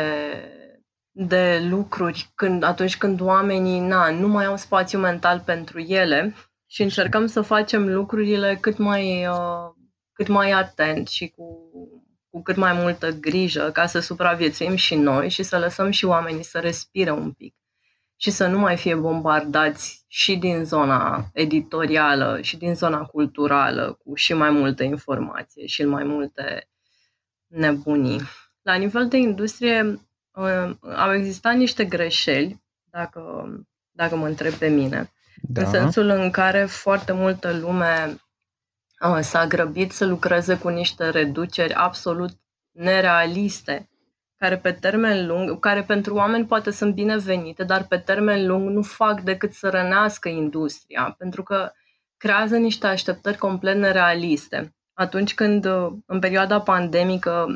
de 1.10 1.66
lucruri 1.68 2.30
când, 2.34 2.62
atunci 2.62 2.96
când 2.96 3.20
oamenii 3.20 3.80
na, 3.80 4.10
nu 4.10 4.28
mai 4.28 4.44
au 4.44 4.56
spațiu 4.56 4.98
mental 4.98 5.40
pentru 5.40 5.78
ele 5.78 6.34
și 6.66 6.82
încercăm 6.82 7.26
să 7.26 7.40
facem 7.40 7.94
lucrurile 7.94 8.58
cât 8.60 8.78
mai, 8.78 9.26
uh, 9.26 9.70
cât 10.12 10.28
mai 10.28 10.50
atent 10.50 11.08
și 11.08 11.28
cu, 11.28 11.70
cu 12.30 12.42
cât 12.42 12.56
mai 12.56 12.72
multă 12.72 13.10
grijă 13.10 13.70
ca 13.72 13.86
să 13.86 14.00
supraviețuim 14.00 14.74
și 14.74 14.94
noi 14.94 15.28
și 15.28 15.42
să 15.42 15.58
lăsăm 15.58 15.90
și 15.90 16.04
oamenii 16.04 16.44
să 16.44 16.58
respire 16.58 17.10
un 17.10 17.32
pic 17.32 17.54
și 18.22 18.30
să 18.30 18.46
nu 18.46 18.58
mai 18.58 18.76
fie 18.76 18.94
bombardați 18.94 20.04
și 20.06 20.36
din 20.36 20.64
zona 20.64 21.30
editorială 21.32 22.38
și 22.40 22.56
din 22.56 22.74
zona 22.74 23.04
culturală 23.04 23.98
cu 24.04 24.14
și 24.14 24.32
mai 24.32 24.50
multă 24.50 24.82
informație 24.82 25.66
și 25.66 25.84
mai 25.84 26.04
multe 26.04 26.68
nebunii. 27.46 28.20
La 28.62 28.74
nivel 28.74 29.08
de 29.08 29.16
industrie 29.16 30.00
uh, 30.30 30.70
au 30.96 31.14
existat 31.14 31.56
niște 31.56 31.84
greșeli, 31.84 32.62
dacă, 32.84 33.48
dacă 33.90 34.16
mă 34.16 34.26
întreb 34.26 34.52
pe 34.52 34.68
mine, 34.68 35.12
da. 35.42 35.60
în 35.60 35.70
sensul 35.70 36.08
în 36.08 36.30
care 36.30 36.64
foarte 36.64 37.12
multă 37.12 37.52
lume 37.52 38.20
uh, 39.00 39.18
s-a 39.20 39.46
grăbit 39.46 39.92
să 39.92 40.06
lucreze 40.06 40.58
cu 40.58 40.68
niște 40.68 41.08
reduceri 41.08 41.72
absolut 41.72 42.30
nerealiste 42.70 43.89
care 44.40 44.58
pe 44.58 44.72
termen 44.72 45.26
lung, 45.26 45.58
care 45.58 45.82
pentru 45.82 46.14
oameni 46.14 46.46
poate 46.46 46.70
sunt 46.70 46.94
binevenite, 46.94 47.64
dar 47.64 47.86
pe 47.86 47.98
termen 47.98 48.46
lung 48.46 48.68
nu 48.68 48.82
fac 48.82 49.20
decât 49.20 49.52
să 49.52 49.68
rănească 49.68 50.28
industria, 50.28 51.14
pentru 51.18 51.42
că 51.42 51.72
creează 52.16 52.56
niște 52.56 52.86
așteptări 52.86 53.38
complet 53.38 53.76
nerealiste. 53.76 54.74
Atunci 54.92 55.34
când, 55.34 55.64
în 56.06 56.18
perioada 56.20 56.60
pandemică, 56.60 57.46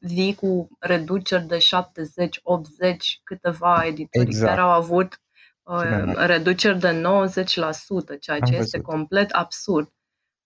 vii 0.00 0.34
cu 0.34 0.68
reduceri 0.78 1.46
de 1.46 1.58
70, 1.58 2.40
80, 2.42 3.20
câteva 3.24 3.82
editori 3.86 4.26
exact. 4.26 4.48
care 4.48 4.60
au 4.60 4.70
avut 4.70 5.20
uh, 5.62 6.14
reduceri 6.16 6.78
de 6.78 7.02
90%, 7.02 8.20
ceea 8.20 8.38
ce 8.38 8.54
Am 8.54 8.60
este 8.60 8.78
văzut. 8.78 8.82
complet 8.82 9.30
absurd. 9.30 9.88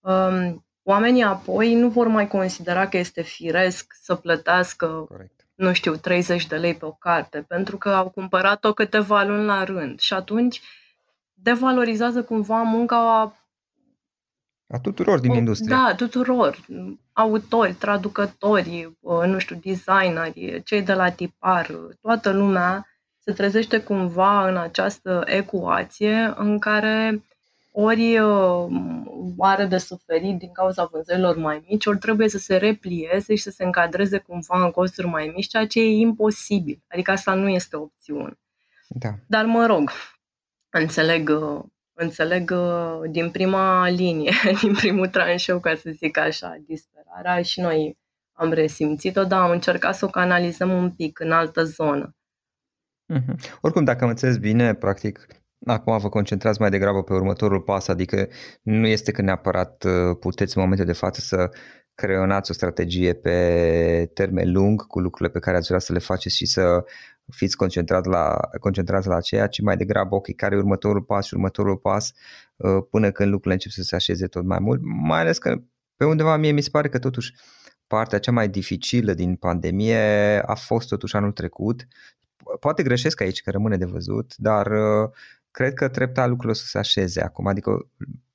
Um, 0.01 0.67
oamenii 0.83 1.23
apoi 1.23 1.75
nu 1.75 1.89
vor 1.89 2.07
mai 2.07 2.29
considera 2.29 2.89
că 2.89 2.97
este 2.97 3.23
firesc 3.23 3.93
să 4.01 4.15
plătească 4.15 4.87
Corect 4.87 5.38
nu 5.59 5.73
știu, 5.73 5.97
30 5.97 6.47
de 6.47 6.57
lei 6.57 6.75
pe 6.75 6.85
o 6.85 6.93
carte, 6.93 7.45
pentru 7.49 7.77
că 7.77 7.89
au 7.89 8.09
cumpărat-o 8.09 8.73
câteva 8.73 9.23
luni 9.23 9.45
la 9.45 9.65
rând. 9.65 9.99
Și 9.99 10.15
atunci 10.15 10.61
devalorizează 11.35 12.23
cumva 12.23 12.63
munca 12.63 13.21
a 14.71 14.79
tuturor 14.79 15.21
din 15.21 15.33
industrie. 15.33 15.77
Da, 15.77 15.95
tuturor. 15.97 16.59
Autori, 17.13 17.75
traducători, 17.75 18.97
nu 19.27 19.39
știu, 19.39 19.57
designeri, 19.63 20.63
cei 20.65 20.83
de 20.83 20.93
la 20.93 21.11
tipar, 21.11 21.71
toată 22.01 22.31
lumea 22.31 22.87
se 23.19 23.33
trezește 23.33 23.81
cumva 23.81 24.49
în 24.49 24.57
această 24.57 25.23
ecuație 25.27 26.35
în 26.37 26.59
care 26.59 27.23
ori 27.81 28.19
are 29.39 29.67
de 29.67 29.79
suferit 29.79 30.39
din 30.39 30.53
cauza 30.53 30.85
vânzărilor 30.85 31.37
mai 31.37 31.65
mici, 31.69 31.87
ori 31.87 31.99
trebuie 31.99 32.29
să 32.29 32.39
se 32.39 32.57
replieze 32.57 33.35
și 33.35 33.43
să 33.43 33.51
se 33.51 33.65
încadreze 33.65 34.19
cumva 34.19 34.65
în 34.65 34.71
costuri 34.71 35.07
mai 35.07 35.33
mici, 35.35 35.49
ceea 35.49 35.67
ce 35.67 35.81
e 35.81 35.91
imposibil. 35.91 36.83
Adică 36.89 37.11
asta 37.11 37.35
nu 37.35 37.49
este 37.49 37.77
opțiune. 37.77 38.39
Da. 38.89 39.15
Dar 39.27 39.45
mă 39.45 39.67
rog, 39.67 39.91
înțeleg 40.71 41.31
înțeleg 42.01 42.51
uh, 42.51 43.11
din 43.11 43.31
prima 43.31 43.89
linie, 43.89 44.33
din 44.63 44.75
primul 44.75 45.09
tranșeu, 45.09 45.61
ca 45.61 45.75
să 45.75 45.91
zic 45.91 46.17
așa, 46.17 46.57
disperarea 46.67 47.43
și 47.43 47.61
noi 47.61 47.99
am 48.33 48.53
resimțit-o, 48.53 49.25
dar 49.25 49.41
am 49.41 49.51
încercat 49.51 49.95
să 49.95 50.05
o 50.05 50.09
canalizăm 50.09 50.71
un 50.71 50.91
pic 50.91 51.21
în 51.21 51.33
altă 51.33 51.65
zonă. 51.65 52.17
Mm-hmm. 53.15 53.59
Oricum, 53.61 53.85
dacă 53.85 54.05
am 54.05 54.11
înțeles 54.11 54.39
bine, 54.39 54.75
practic, 54.75 55.27
acum 55.67 55.99
vă 55.99 56.09
concentrați 56.09 56.61
mai 56.61 56.71
degrabă 56.71 57.03
pe 57.03 57.13
următorul 57.13 57.61
pas, 57.61 57.89
adică 57.89 58.29
nu 58.63 58.87
este 58.87 59.13
că 59.13 59.23
neapărat 59.23 59.85
uh, 59.85 60.17
puteți 60.21 60.57
în 60.57 60.63
momentul 60.63 60.87
de 60.87 60.93
față 60.93 61.21
să 61.21 61.51
creionați 61.95 62.51
o 62.51 62.55
strategie 62.55 63.13
pe 63.15 64.11
termen 64.15 64.53
lung 64.53 64.87
cu 64.87 65.01
lucrurile 65.01 65.33
pe 65.33 65.39
care 65.39 65.57
ați 65.57 65.67
vrea 65.67 65.79
să 65.79 65.93
le 65.93 65.99
faceți 65.99 66.37
și 66.37 66.47
să 66.47 66.85
fiți 67.33 67.57
concentrat 67.57 68.05
la, 68.05 68.41
concentrați 68.61 69.09
la 69.09 69.17
aceea, 69.17 69.47
ci 69.47 69.61
mai 69.61 69.77
degrabă, 69.77 70.15
ok, 70.15 70.35
care 70.37 70.55
e 70.55 70.59
următorul 70.59 71.03
pas 71.03 71.27
și 71.27 71.35
următorul 71.35 71.77
pas 71.77 72.13
uh, 72.57 72.85
până 72.91 73.11
când 73.11 73.31
lucrurile 73.31 73.53
încep 73.53 73.71
să 73.71 73.83
se 73.83 73.95
așeze 73.95 74.27
tot 74.27 74.45
mai 74.45 74.59
mult, 74.61 74.81
mai 74.83 75.21
ales 75.21 75.39
că 75.39 75.57
pe 75.97 76.05
undeva 76.05 76.37
mie 76.37 76.51
mi 76.51 76.61
se 76.61 76.71
pare 76.71 76.89
că 76.89 76.99
totuși 76.99 77.35
partea 77.87 78.19
cea 78.19 78.33
mai 78.33 78.49
dificilă 78.49 79.15
din 79.15 79.37
pandemie 79.37 79.99
a 80.47 80.55
fost 80.55 80.89
totuși 80.89 81.17
anul 81.17 81.33
trecut. 81.33 81.87
Poate 82.61 82.83
greșesc 82.83 83.21
aici 83.21 83.43
că 83.43 83.51
rămâne 83.51 83.77
de 83.77 83.85
văzut, 83.85 84.37
dar 84.37 84.67
uh, 84.67 85.11
cred 85.59 85.75
că 85.75 85.89
treptat 85.89 86.29
lucrurile 86.29 86.53
o 86.53 86.63
să 86.63 86.67
se 86.67 86.79
așeze 86.79 87.23
acum, 87.23 87.47
adică 87.47 87.91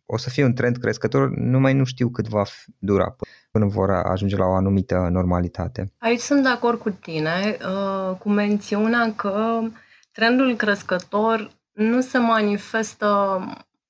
o 0.06 0.18
să 0.18 0.30
fie 0.30 0.44
un 0.44 0.54
trend 0.54 0.78
crescător, 0.78 1.30
numai 1.30 1.74
nu 1.74 1.84
știu 1.84 2.10
cât 2.10 2.28
va 2.28 2.44
dura 2.80 3.16
până 3.52 3.66
vor 3.66 3.90
ajunge 3.90 4.36
la 4.36 4.46
o 4.46 4.54
anumită 4.54 5.08
normalitate. 5.12 5.94
Aici 5.98 6.20
sunt 6.20 6.42
de 6.44 6.50
acord 6.50 6.80
cu 6.80 6.90
tine, 6.90 7.58
uh, 7.62 8.18
cu 8.18 8.30
mențiunea 8.30 9.14
că 9.16 9.62
trendul 10.12 10.56
crescător 10.56 11.52
nu 11.72 12.02
se 12.02 12.18
manifestă, 12.18 13.40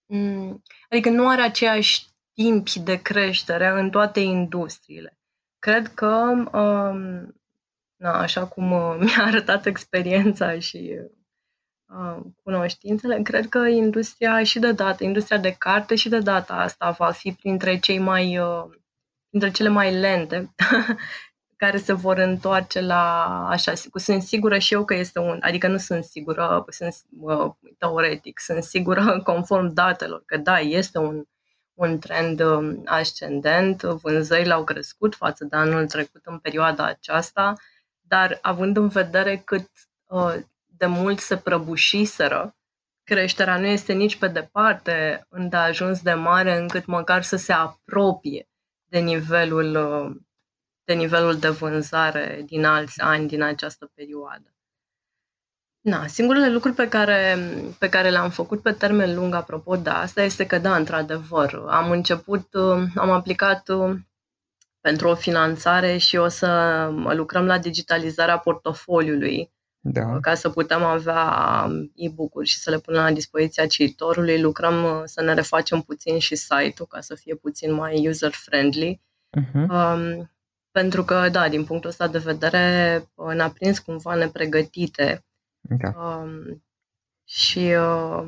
mm, 0.06 0.64
adică 0.90 1.10
nu 1.10 1.28
are 1.28 1.42
aceeași 1.42 2.06
timp 2.34 2.70
de 2.70 3.02
creștere 3.02 3.68
în 3.68 3.90
toate 3.90 4.20
industriile. 4.20 5.18
Cred 5.60 5.88
că, 5.88 6.32
um, 6.58 7.36
na, 7.96 8.12
așa 8.12 8.46
cum 8.46 8.72
uh, 8.72 8.96
mi-a 9.00 9.26
arătat 9.26 9.66
experiența 9.66 10.60
și 10.60 10.98
uh, 11.04 11.23
cunoștințele, 12.44 13.22
cred 13.22 13.50
că 13.50 13.58
industria 13.58 14.44
și 14.44 14.60
de 14.60 14.72
data, 14.72 15.04
industria 15.04 15.38
de 15.38 15.56
carte 15.58 15.96
și 15.96 16.10
de 16.10 16.20
data 16.20 16.54
asta 16.54 16.92
va 16.92 17.12
fi 17.12 17.32
printre 17.32 17.80
cei 17.80 18.00
mai 18.00 18.40
dintre 19.34 19.52
cele 19.52 19.70
mai 19.70 19.94
lente 19.94 20.54
care 21.64 21.78
se 21.78 21.94
vor 21.94 22.18
întoarce 22.18 22.82
la 22.82 23.24
așa, 23.50 23.74
sunt 23.94 24.22
sigură 24.22 24.58
și 24.58 24.74
eu 24.74 24.86
că 24.86 24.94
este 24.94 25.20
un, 25.20 25.38
adică 25.42 25.68
nu 25.68 25.78
sunt 25.78 26.04
sigură, 26.04 26.66
sunt 26.68 26.96
uh, 27.20 27.52
teoretic, 27.78 28.40
sunt 28.40 28.64
sigură 28.64 29.20
conform 29.24 29.74
datelor 29.74 30.24
că 30.26 30.38
da, 30.38 30.60
este 30.60 30.98
un, 30.98 31.24
un 31.74 32.00
trend 32.00 32.40
um, 32.40 32.82
ascendent, 32.86 33.82
vânzările 33.82 34.54
au 34.54 34.64
crescut 34.64 35.16
față 35.16 35.46
de 35.46 35.56
anul 35.56 35.88
trecut 35.88 36.22
în 36.26 36.38
perioada 36.40 36.86
aceasta, 36.86 37.54
dar 38.02 38.40
având 38.42 38.78
în 38.78 38.88
vedere 38.88 39.42
cât 39.46 39.70
uh, 40.06 40.36
de 40.84 40.90
mult 40.90 41.20
se 41.20 41.38
prăbușiseră, 41.38 42.56
creșterea 43.04 43.58
nu 43.60 43.66
este 43.66 43.94
nici 43.94 44.18
pe 44.18 44.28
departe 44.28 45.28
ajuns 45.52 46.02
de 46.02 46.14
mare 46.14 46.58
încât 46.58 46.86
măcar 46.86 47.22
să 47.24 47.36
se 47.36 47.54
apropie 47.54 48.48
de 48.84 49.00
nivelul, 49.00 49.72
de 50.84 50.94
nivelul 50.94 51.38
de 51.38 51.50
vânzare 51.50 52.42
din 52.46 52.66
alți 52.66 53.02
ani 53.02 53.28
din 53.28 53.42
această 53.42 53.92
perioadă. 53.94 54.56
Na, 55.82 56.08
singurele 56.08 56.50
lucruri 56.50 56.76
pe 56.76 56.88
care, 56.88 57.38
pe 57.80 57.90
care 57.90 58.10
le-am 58.10 58.30
făcut 58.30 58.62
pe 58.62 58.72
termen 58.72 59.16
lung 59.16 59.34
apropo 59.34 59.76
de 59.76 59.90
asta 59.90 60.22
este 60.22 60.46
că, 60.46 60.58
da, 60.58 60.76
într-adevăr, 60.76 61.64
am 61.68 61.92
început, 61.92 62.56
am 62.96 63.10
aplicat 63.10 63.64
pentru 64.82 65.08
o 65.08 65.16
finanțare 65.16 65.98
și 65.98 66.18
o 66.18 66.28
să 66.28 66.90
lucrăm 66.94 67.46
la 67.46 67.58
digitalizarea 67.58 68.38
portofoliului 68.38 69.54
da. 69.86 70.20
ca 70.20 70.34
să 70.34 70.50
putem 70.50 70.84
avea 70.84 71.68
e-book-uri 71.96 72.48
și 72.48 72.58
să 72.58 72.70
le 72.70 72.78
punem 72.78 73.02
la 73.02 73.12
dispoziția 73.12 73.68
cititorului. 73.68 74.42
Lucrăm 74.42 74.84
uh, 74.84 75.02
să 75.06 75.22
ne 75.22 75.34
refacem 75.34 75.82
puțin 75.82 76.20
și 76.20 76.36
site-ul 76.36 76.88
ca 76.90 77.02
să 77.02 77.16
fie 77.16 77.36
puțin 77.36 77.74
mai 77.74 78.08
user-friendly. 78.08 79.02
Uh-huh. 79.40 79.68
Um, 79.70 80.32
pentru 80.72 81.04
că, 81.04 81.30
da, 81.30 81.50
din 81.50 81.64
punctul 81.64 81.90
ăsta 81.90 82.08
de 82.08 82.18
vedere, 82.18 82.98
uh, 83.14 83.34
ne-a 83.34 83.50
prins 83.50 83.80
cumva 83.80 84.16
nepregătite. 84.16 85.26
Da. 85.62 85.90
Um, 85.90 86.64
și 87.26 87.60
uh, 87.60 88.28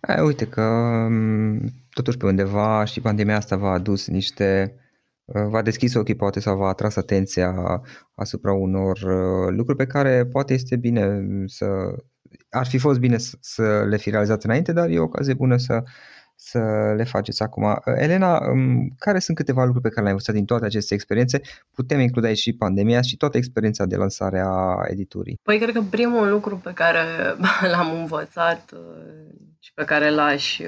A, 0.00 0.22
uite 0.22 0.46
că 0.46 0.62
mm, 1.10 1.70
totuși 1.90 2.16
pe 2.16 2.26
undeva 2.26 2.84
și 2.84 3.00
pandemia 3.00 3.36
asta 3.36 3.56
v-a 3.56 3.70
adus 3.70 4.08
niște, 4.08 4.74
uh, 5.24 5.46
v-a 5.48 5.62
deschis 5.62 5.94
ochii 5.94 6.16
poate 6.16 6.40
sau 6.40 6.56
v-a 6.56 6.68
atras 6.68 6.96
atenția 6.96 7.82
asupra 8.14 8.52
unor 8.52 8.96
uh, 8.96 9.54
lucruri 9.56 9.78
pe 9.78 9.86
care 9.86 10.26
poate 10.26 10.54
este 10.54 10.76
bine 10.76 11.24
să, 11.46 11.66
ar 12.50 12.66
fi 12.66 12.78
fost 12.78 12.98
bine 12.98 13.18
să, 13.18 13.36
să 13.40 13.84
le 13.88 13.96
fi 13.96 14.10
realizat 14.10 14.44
înainte, 14.44 14.72
dar 14.72 14.88
e 14.88 14.98
o 14.98 15.02
ocazie 15.02 15.34
bună 15.34 15.56
să, 15.56 15.82
să 16.40 16.58
le 16.96 17.04
faceți 17.04 17.42
acum. 17.42 17.62
Uh, 17.62 17.76
Elena, 17.84 18.38
um, 18.50 18.94
care 18.98 19.18
sunt 19.18 19.36
câteva 19.36 19.64
lucruri 19.64 19.82
pe 19.82 19.88
care 19.88 20.00
le-ai 20.00 20.12
învățat 20.12 20.34
din 20.34 20.44
toate 20.44 20.64
aceste 20.64 20.94
experiențe? 20.94 21.40
Putem 21.74 22.00
include 22.00 22.26
aici 22.26 22.38
și 22.38 22.56
pandemia 22.56 23.00
și 23.00 23.16
toată 23.16 23.36
experiența 23.36 23.84
de 23.84 23.96
lansare 23.96 24.40
a 24.44 24.80
editurii. 24.86 25.38
Păi 25.42 25.58
cred 25.58 25.74
că 25.74 25.82
primul 25.90 26.28
lucru 26.28 26.56
pe 26.56 26.72
care 26.72 27.00
l-am 27.72 27.98
învățat 27.98 28.74
și 29.58 29.72
pe 29.74 29.84
care 29.84 30.10
l-aș 30.10 30.60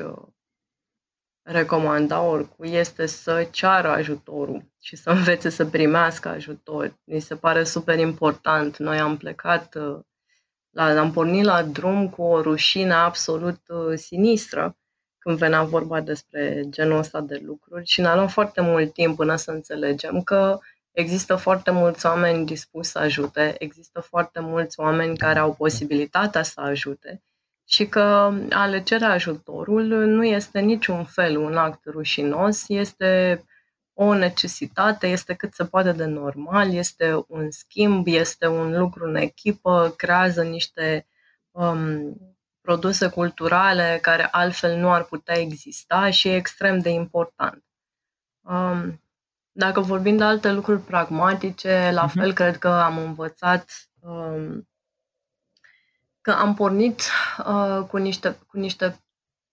recomanda 1.42 2.22
oricui 2.22 2.72
este 2.72 3.06
să 3.06 3.48
ceară 3.50 3.88
ajutorul 3.88 4.64
și 4.80 4.96
să 4.96 5.10
învețe 5.10 5.48
să 5.48 5.66
primească 5.66 6.28
ajutor. 6.28 6.98
Mi 7.04 7.20
se 7.20 7.36
pare 7.36 7.64
super 7.64 7.98
important. 7.98 8.76
Noi 8.76 8.98
am 8.98 9.16
plecat, 9.16 9.74
uh, 9.74 9.98
la, 10.70 11.00
am 11.00 11.12
pornit 11.12 11.44
la 11.44 11.62
drum 11.62 12.08
cu 12.08 12.22
o 12.22 12.40
rușine 12.40 12.92
absolut 12.92 13.60
uh, 13.68 13.98
sinistră 13.98 14.79
când 15.20 15.38
venea 15.38 15.62
vorba 15.62 16.00
despre 16.00 16.62
genul 16.68 16.98
ăsta 16.98 17.20
de 17.20 17.40
lucruri 17.44 17.86
și 17.86 18.00
ne-a 18.00 18.14
luat 18.14 18.30
foarte 18.30 18.60
mult 18.60 18.92
timp 18.92 19.16
până 19.16 19.36
să 19.36 19.50
înțelegem 19.50 20.22
că 20.22 20.58
există 20.90 21.36
foarte 21.36 21.70
mulți 21.70 22.06
oameni 22.06 22.46
dispuși 22.46 22.90
să 22.90 22.98
ajute, 22.98 23.54
există 23.58 24.00
foarte 24.00 24.40
mulți 24.40 24.80
oameni 24.80 25.16
care 25.16 25.38
au 25.38 25.54
posibilitatea 25.54 26.42
să 26.42 26.60
ajute 26.60 27.22
și 27.70 27.86
că 27.86 28.32
a 28.50 28.66
le 28.66 28.82
cere 28.82 29.04
ajutorul 29.04 29.84
nu 29.86 30.24
este 30.24 30.60
niciun 30.60 31.04
fel 31.04 31.36
un 31.36 31.56
act 31.56 31.84
rușinos, 31.84 32.68
este 32.68 33.44
o 33.94 34.14
necesitate, 34.14 35.06
este 35.06 35.34
cât 35.34 35.54
se 35.54 35.64
poate 35.64 35.92
de 35.92 36.04
normal, 36.04 36.72
este 36.74 37.24
un 37.28 37.50
schimb, 37.50 38.06
este 38.06 38.46
un 38.46 38.78
lucru 38.78 39.04
în 39.08 39.14
echipă, 39.14 39.94
creează 39.96 40.42
niște 40.42 41.06
um, 41.50 42.16
produse 42.70 43.08
culturale 43.08 43.98
care 44.02 44.28
altfel 44.30 44.76
nu 44.76 44.92
ar 44.92 45.04
putea 45.04 45.38
exista 45.38 46.10
și 46.10 46.28
e 46.28 46.34
extrem 46.34 46.78
de 46.78 46.88
important. 46.88 47.64
Um, 48.40 49.02
dacă 49.52 49.80
vorbim 49.80 50.16
de 50.16 50.24
alte 50.24 50.52
lucruri 50.52 50.80
pragmatice, 50.80 51.90
la 51.92 52.08
uh-huh. 52.08 52.12
fel 52.12 52.32
cred 52.32 52.58
că 52.58 52.68
am 52.68 52.98
învățat 52.98 53.70
um, 54.00 54.68
că 56.20 56.30
am 56.30 56.54
pornit 56.54 57.02
uh, 57.38 57.84
cu, 57.88 57.96
niște, 57.96 58.38
cu 58.46 58.58
niște 58.58 59.04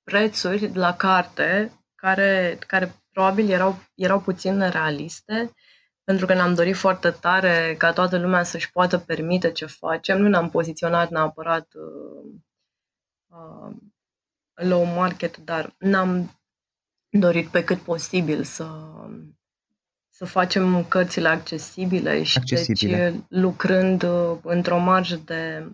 prețuri 0.04 0.76
la 0.76 0.96
carte 0.96 1.72
care, 1.96 2.58
care 2.68 2.96
probabil 3.12 3.50
erau, 3.50 3.80
erau 3.96 4.20
puțin 4.20 4.56
nerealiste, 4.56 5.54
pentru 6.04 6.26
că 6.26 6.34
ne-am 6.34 6.54
dorit 6.54 6.76
foarte 6.76 7.10
tare 7.12 7.76
ca 7.78 7.94
toată 7.94 8.18
lumea 8.18 8.44
să-și 8.44 8.72
poată 8.72 8.98
permite 8.98 9.52
ce 9.52 9.66
facem. 9.66 10.22
Nu 10.22 10.28
ne-am 10.28 10.50
poziționat 10.50 11.10
neapărat 11.10 11.68
uh, 11.74 12.46
uh, 13.28 13.76
low 14.54 14.84
market, 14.84 15.38
dar 15.38 15.76
n-am 15.78 16.42
dorit 17.10 17.48
pe 17.48 17.64
cât 17.64 17.80
posibil 17.80 18.44
să, 18.44 18.70
să 20.10 20.26
facem 20.26 20.86
cărțile 20.86 21.28
accesibile 21.28 22.24
și 22.24 22.40
deci, 22.40 22.54
accesibile. 22.54 23.10
deci 23.10 23.22
lucrând 23.28 24.04
uh, 24.04 24.38
într-o 24.44 24.78
marjă 24.78 25.16
de 25.16 25.72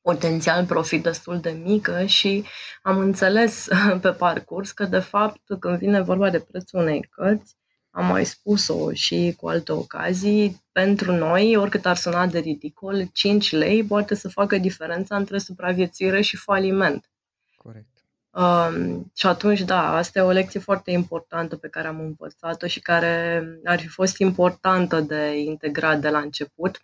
potențial 0.00 0.66
profit 0.66 1.02
destul 1.02 1.40
de 1.40 1.50
mică 1.50 2.04
și 2.04 2.44
am 2.82 2.98
înțeles 2.98 3.68
pe 4.02 4.12
parcurs 4.12 4.72
că, 4.72 4.84
de 4.84 4.98
fapt, 4.98 5.40
când 5.60 5.78
vine 5.78 6.00
vorba 6.00 6.30
de 6.30 6.40
prețul 6.40 6.80
unei 6.80 7.00
cărți, 7.02 7.56
am 7.94 8.06
mai 8.06 8.24
spus-o 8.24 8.92
și 8.92 9.34
cu 9.40 9.48
alte 9.48 9.72
ocazii, 9.72 10.64
pentru 10.72 11.12
noi, 11.12 11.56
oricât 11.56 11.86
ar 11.86 11.96
suna 11.96 12.26
de 12.26 12.38
ridicol, 12.38 13.06
5 13.12 13.52
lei 13.52 13.84
poate 13.84 14.14
să 14.14 14.28
facă 14.28 14.58
diferența 14.58 15.16
între 15.16 15.38
supraviețuire 15.38 16.20
și 16.20 16.36
faliment. 16.36 17.10
Corect. 17.56 18.04
Um, 18.30 19.10
și 19.14 19.26
atunci, 19.26 19.60
da, 19.60 19.96
asta 19.96 20.18
e 20.18 20.22
o 20.22 20.30
lecție 20.30 20.60
foarte 20.60 20.90
importantă 20.90 21.56
pe 21.56 21.68
care 21.68 21.88
am 21.88 22.00
învățat-o 22.00 22.66
și 22.66 22.80
care 22.80 23.44
ar 23.64 23.80
fi 23.80 23.88
fost 23.88 24.18
importantă 24.18 25.00
de 25.00 25.38
integrat 25.38 26.00
de 26.00 26.08
la 26.08 26.18
început, 26.18 26.82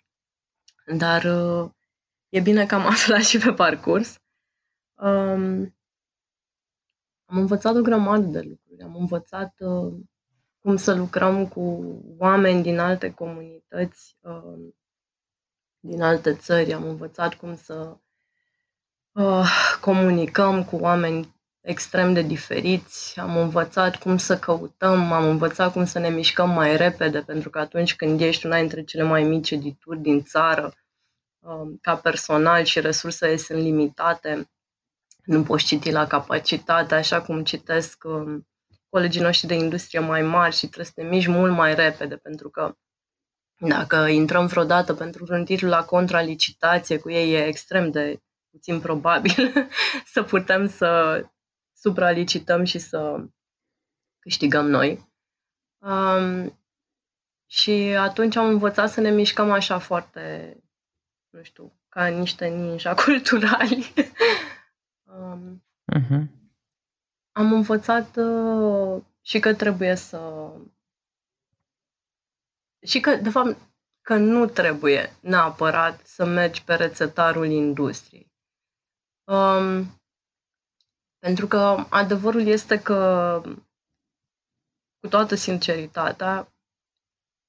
dar 0.97 1.25
uh, 1.25 1.71
e 2.29 2.41
bine 2.41 2.67
că 2.67 2.75
am 2.75 2.87
aflat 2.95 3.23
și 3.23 3.39
pe 3.39 3.53
parcurs. 3.53 4.19
Um, 4.95 5.77
am 7.25 7.39
învățat 7.39 7.75
o 7.75 7.83
grămadă 7.83 8.27
de 8.27 8.41
lucruri. 8.41 8.83
Am 8.83 8.97
învățat 8.97 9.55
uh, 9.59 9.95
cum 10.61 10.77
să 10.77 10.95
lucrăm 10.95 11.49
cu 11.49 11.61
oameni 12.19 12.63
din 12.63 12.79
alte 12.79 13.11
comunități, 13.15 14.17
uh, 14.21 14.73
din 15.81 16.03
alte 16.03 16.35
țări. 16.35 16.73
Am 16.73 16.85
învățat 16.89 17.35
cum 17.35 17.57
să 17.57 17.97
uh, 19.13 19.77
comunicăm 19.81 20.65
cu 20.65 20.77
oameni 20.77 21.37
extrem 21.61 22.13
de 22.13 22.23
diferiți, 22.23 23.19
am 23.21 23.37
învățat 23.37 23.97
cum 23.97 24.17
să 24.17 24.39
căutăm, 24.39 25.13
am 25.13 25.29
învățat 25.29 25.73
cum 25.73 25.85
să 25.85 25.99
ne 25.99 26.09
mișcăm 26.09 26.51
mai 26.51 26.77
repede, 26.77 27.21
pentru 27.21 27.51
că 27.51 27.59
atunci 27.59 27.97
când 27.97 28.21
ești 28.21 28.47
una 28.47 28.59
dintre 28.59 28.85
cele 28.85 29.03
mai 29.03 29.23
mici 29.23 29.51
edituri 29.51 30.01
din 30.01 30.23
țară, 30.23 30.73
um, 31.39 31.79
ca 31.81 31.97
personal 31.97 32.65
și 32.65 32.81
resursele 32.81 33.37
sunt 33.37 33.59
limitate, 33.59 34.51
nu 35.25 35.43
poți 35.43 35.65
citi 35.65 35.91
la 35.91 36.07
capacitate, 36.07 36.95
așa 36.95 37.23
cum 37.23 37.45
citesc 37.45 38.05
um, 38.05 38.49
colegii 38.89 39.21
noștri 39.21 39.47
de 39.47 39.55
industrie 39.55 40.01
mai 40.01 40.23
mari 40.23 40.55
și 40.55 40.67
trebuie 40.67 40.85
să 40.85 40.93
te 40.95 41.03
miști 41.03 41.31
mult 41.31 41.53
mai 41.53 41.75
repede, 41.75 42.17
pentru 42.17 42.51
că 42.51 42.77
dacă 43.59 43.97
intrăm 43.97 44.47
vreodată 44.47 44.95
pentru 44.95 45.27
un 45.29 45.45
titlu 45.45 45.69
la 45.69 45.85
contralicitație 45.85 46.99
cu 46.99 47.11
ei, 47.11 47.33
e 47.33 47.47
extrem 47.47 47.91
de 47.91 48.23
puțin 48.51 48.81
probabil 48.81 49.53
să 50.13 50.23
putem 50.23 50.69
să 50.69 51.23
supralicităm 51.75 52.65
și 52.65 52.79
să 52.79 53.25
câștigăm 54.19 54.69
noi. 54.69 55.13
Um, 55.79 56.59
și 57.47 57.73
atunci 57.99 58.37
am 58.37 58.47
învățat 58.47 58.91
să 58.91 59.01
ne 59.01 59.11
mișcăm 59.11 59.51
așa 59.51 59.79
foarte, 59.79 60.57
nu 61.31 61.43
știu, 61.43 61.81
ca 61.89 62.07
niște 62.07 62.47
ninja 62.47 62.95
culturali. 63.05 63.93
um, 65.03 65.65
uh-huh. 65.93 66.38
Am 67.39 67.53
învățat 67.53 68.17
uh, 68.17 69.03
și 69.21 69.39
că 69.39 69.55
trebuie 69.55 69.95
să... 69.95 70.51
Și 72.87 73.01
că, 73.01 73.15
de 73.17 73.31
fapt, 73.31 73.57
că 74.01 74.17
nu 74.17 74.47
trebuie 74.47 75.17
neapărat 75.21 76.07
să 76.07 76.25
mergi 76.25 76.65
pe 76.65 76.75
rețetarul 76.75 77.47
industriei. 77.47 78.33
Um, 79.25 80.01
pentru 81.19 81.47
că 81.47 81.87
adevărul 81.91 82.47
este 82.47 82.81
că, 82.83 83.41
cu 85.01 85.09
toată 85.09 85.35
sinceritatea, 85.35 86.53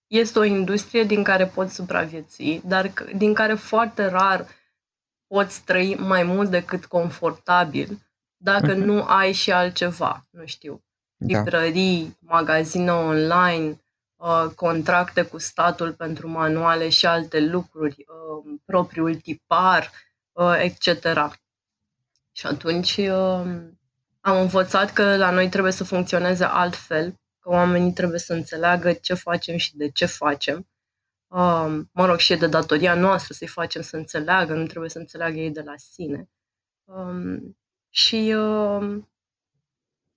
este 0.07 0.39
o 0.39 0.43
industrie 0.43 1.03
din 1.03 1.23
care 1.23 1.47
poți 1.47 1.75
supraviețui, 1.75 2.61
dar 2.61 2.93
din 3.15 3.33
care 3.33 3.53
foarte 3.55 4.05
rar 4.05 4.47
poți 5.27 5.63
trăi 5.63 5.95
mai 5.95 6.23
mult 6.23 6.49
decât 6.49 6.85
confortabil 6.85 8.08
dacă 8.41 8.73
uh-huh. 8.73 8.83
nu 8.83 9.03
ai 9.03 9.31
și 9.31 9.51
altceva, 9.51 10.27
nu 10.29 10.45
știu, 10.45 10.83
da. 11.17 11.37
librării, 11.37 12.17
magazine 12.19 12.91
online, 12.91 13.81
uh, 14.15 14.45
contracte 14.55 15.21
cu 15.21 15.37
statul 15.37 15.93
pentru 15.93 16.29
manuale 16.29 16.89
și 16.89 17.05
alte 17.05 17.39
lucruri, 17.39 17.95
uh, 17.97 18.59
propriul 18.65 19.15
tipar, 19.15 19.91
uh, 20.31 20.55
etc. 20.57 21.03
Și 22.31 22.45
atunci 22.45 22.97
uh, 22.97 23.67
am 24.21 24.39
învățat 24.41 24.93
că 24.93 25.17
la 25.17 25.31
noi 25.31 25.49
trebuie 25.49 25.71
să 25.71 25.83
funcționeze 25.83 26.43
altfel, 26.43 27.19
că 27.39 27.49
oamenii 27.49 27.93
trebuie 27.93 28.19
să 28.19 28.33
înțeleagă 28.33 28.93
ce 28.93 29.13
facem 29.13 29.57
și 29.57 29.77
de 29.77 29.89
ce 29.89 30.05
facem. 30.05 30.67
Uh, 31.27 31.79
mă 31.91 32.05
rog, 32.05 32.17
și 32.17 32.33
e 32.33 32.35
de 32.35 32.47
datoria 32.47 32.93
noastră 32.93 33.33
să-i 33.33 33.47
facem 33.47 33.81
să 33.81 33.95
înțeleagă, 33.95 34.53
nu 34.53 34.65
trebuie 34.65 34.89
să 34.89 34.97
înțeleagă 34.97 35.37
ei 35.37 35.51
de 35.51 35.61
la 35.61 35.73
sine. 35.77 36.29
Um, 37.89 37.95
și 37.95 38.33
uh, 38.37 39.03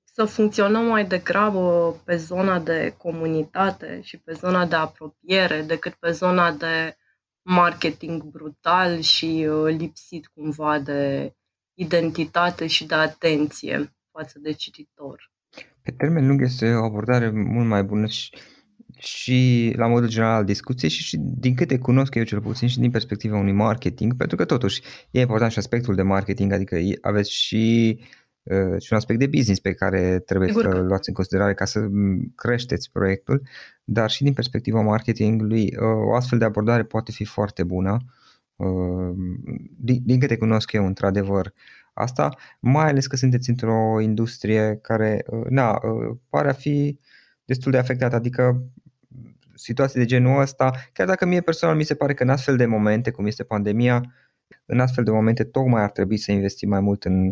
să 0.04 0.24
funcționăm 0.24 0.84
mai 0.84 1.06
degrabă 1.06 1.94
pe 2.04 2.16
zona 2.16 2.58
de 2.58 2.94
comunitate 2.98 4.00
și 4.02 4.18
pe 4.18 4.32
zona 4.32 4.66
de 4.66 4.74
apropiere 4.74 5.62
decât 5.62 5.92
pe 5.92 6.10
zona 6.10 6.52
de 6.52 6.96
marketing 7.42 8.22
brutal 8.22 9.00
și 9.00 9.46
uh, 9.50 9.74
lipsit 9.76 10.26
cumva 10.26 10.78
de 10.78 11.34
identitate 11.74 12.66
și 12.66 12.86
de 12.86 12.94
atenție 12.94 13.94
față 14.10 14.38
de 14.38 14.52
cititor. 14.52 15.30
Pe 15.82 15.90
termen 15.90 16.26
lung 16.26 16.42
este 16.42 16.74
o 16.74 16.84
abordare 16.84 17.30
mult 17.30 17.68
mai 17.68 17.82
bună 17.82 18.06
și, 18.06 18.30
și 19.04 19.72
la 19.76 19.86
modul 19.86 20.08
general 20.08 20.34
al 20.34 20.44
discuției 20.44 20.90
și, 20.90 21.02
și 21.02 21.16
din 21.18 21.54
câte 21.54 21.78
cunosc 21.78 22.14
eu 22.14 22.22
cel 22.22 22.40
puțin 22.40 22.68
și 22.68 22.78
din 22.78 22.90
perspectiva 22.90 23.38
unui 23.38 23.52
marketing, 23.52 24.16
pentru 24.16 24.36
că 24.36 24.44
totuși 24.44 24.82
e 25.10 25.20
important 25.20 25.52
și 25.52 25.58
aspectul 25.58 25.94
de 25.94 26.02
marketing, 26.02 26.52
adică 26.52 26.76
aveți 27.00 27.32
și 27.32 27.98
uh, 28.42 28.80
și 28.80 28.92
un 28.92 28.98
aspect 28.98 29.18
de 29.18 29.26
business 29.26 29.60
pe 29.60 29.72
care 29.72 30.18
trebuie 30.18 30.48
Sigur. 30.48 30.62
să 30.62 30.80
luați 30.80 31.08
în 31.08 31.14
considerare 31.14 31.54
ca 31.54 31.64
să 31.64 31.88
creșteți 32.34 32.90
proiectul, 32.90 33.42
dar 33.84 34.10
și 34.10 34.22
din 34.22 34.32
perspectiva 34.32 34.80
marketingului 34.80 35.62
uh, 35.62 36.08
o 36.08 36.14
astfel 36.14 36.38
de 36.38 36.44
abordare 36.44 36.82
poate 36.82 37.12
fi 37.12 37.24
foarte 37.24 37.64
bună 37.64 37.96
din, 39.76 40.02
din 40.04 40.20
câte 40.20 40.36
cunosc 40.36 40.72
eu, 40.72 40.86
într-adevăr, 40.86 41.52
asta, 41.94 42.36
mai 42.60 42.88
ales 42.88 43.06
că 43.06 43.16
sunteți 43.16 43.50
într-o 43.50 44.00
industrie 44.00 44.78
care, 44.82 45.24
uh, 45.26 45.46
na, 45.48 45.70
uh, 45.70 46.16
pare 46.28 46.48
a 46.48 46.52
fi 46.52 46.98
destul 47.44 47.72
de 47.72 47.78
afectată, 47.78 48.16
adică 48.16 48.64
situații 49.62 49.98
de 49.98 50.06
genul 50.06 50.40
ăsta, 50.40 50.70
chiar 50.92 51.06
dacă 51.06 51.26
mie 51.26 51.40
personal 51.40 51.76
mi 51.76 51.84
se 51.84 51.94
pare 51.94 52.14
că 52.14 52.22
în 52.22 52.28
astfel 52.28 52.56
de 52.56 52.66
momente, 52.66 53.10
cum 53.10 53.26
este 53.26 53.44
pandemia, 53.44 54.02
în 54.66 54.80
astfel 54.80 55.04
de 55.04 55.10
momente 55.10 55.44
tocmai 55.44 55.82
ar 55.82 55.90
trebui 55.90 56.16
să 56.16 56.32
investim 56.32 56.68
mai 56.68 56.80
mult 56.80 57.04
în, 57.04 57.26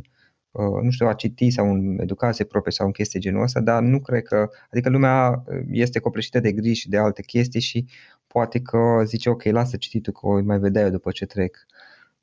uh, 0.51 0.83
nu 0.83 0.91
știu, 0.91 1.07
a 1.07 1.15
citi 1.15 1.51
sau 1.51 1.73
în 1.73 1.99
educație 2.01 2.45
proprie 2.45 2.73
sau 2.73 2.87
în 2.87 2.93
chestii 2.93 3.21
genul 3.21 3.43
ăsta, 3.43 3.61
dar 3.61 3.83
nu 3.83 4.01
cred 4.01 4.23
că, 4.23 4.49
adică 4.71 4.89
lumea 4.89 5.45
este 5.71 5.99
copleșită 5.99 6.41
de 6.41 6.53
griji 6.53 6.81
și 6.81 6.89
de 6.89 6.99
alte 6.99 7.23
chestii 7.23 7.61
și 7.61 7.87
poate 8.27 8.61
că 8.61 9.03
zice 9.05 9.31
ok, 9.31 9.45
lasă 9.45 9.77
cititul 9.77 10.13
că 10.13 10.27
o 10.27 10.43
mai 10.43 10.59
vedea 10.59 10.83
eu 10.83 10.91
după 10.91 11.11
ce 11.11 11.27
trec 11.27 11.67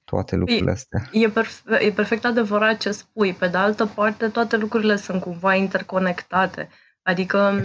toate 0.04 0.36
lucrurile 0.36 0.72
astea. 0.72 1.10
E, 1.12 1.30
perfe- 1.30 1.84
e 1.86 1.92
perfect 1.92 2.26
adevărat 2.26 2.78
ce 2.78 2.92
spui. 2.92 3.34
Pe 3.34 3.48
de 3.48 3.58
altă 3.58 3.86
parte, 3.86 4.28
toate 4.28 4.58
lucrurile 4.58 4.96
sunt 4.96 5.22
cumva 5.22 5.56
interconectate. 5.56 6.70
Adică 7.02 7.62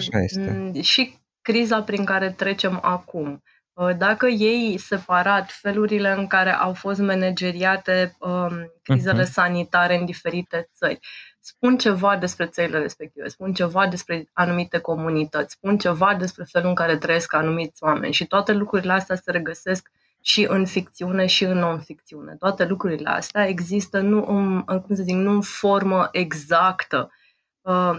și 0.81 1.19
criza 1.43 1.83
prin 1.83 2.05
care 2.05 2.31
trecem 2.31 2.79
acum. 2.83 3.43
Uh, 3.73 3.97
dacă 3.97 4.27
ei 4.27 4.79
separat 4.79 5.51
felurile 5.51 6.11
în 6.11 6.27
care 6.27 6.53
au 6.53 6.73
fost 6.73 7.01
manageriate 7.01 8.17
um, 8.19 8.73
crizele 8.83 9.23
uh-huh. 9.23 9.31
sanitare 9.31 9.99
în 9.99 10.05
diferite 10.05 10.69
țări, 10.75 10.99
spun 11.41 11.79
ceva 11.79 12.17
despre 12.17 12.47
țările 12.47 12.79
respective, 12.79 13.29
spun 13.29 13.53
ceva 13.53 13.87
despre 13.87 14.29
anumite 14.33 14.79
comunități, 14.79 15.53
spun 15.53 15.79
ceva 15.79 16.15
despre 16.15 16.45
felul 16.51 16.69
în 16.69 16.75
care 16.75 16.97
trăiesc 16.97 17.35
anumiți 17.35 17.83
oameni 17.83 18.13
și 18.13 18.27
toate 18.27 18.53
lucrurile 18.53 18.93
astea 18.93 19.17
se 19.17 19.31
regăsesc 19.31 19.91
și 20.21 20.47
în 20.49 20.67
ficțiune 20.67 21.27
și 21.27 21.45
în 21.45 21.59
non-ficțiune. 21.59 22.37
Toate 22.39 22.65
lucrurile 22.65 23.09
astea 23.09 23.47
există 23.49 24.01
nu 24.01 24.25
în, 24.27 24.63
cum 24.81 24.95
să 24.95 25.03
zic, 25.03 25.15
nu 25.15 25.31
în 25.31 25.41
formă 25.41 26.09
exactă, 26.13 27.11
uh, 27.11 27.22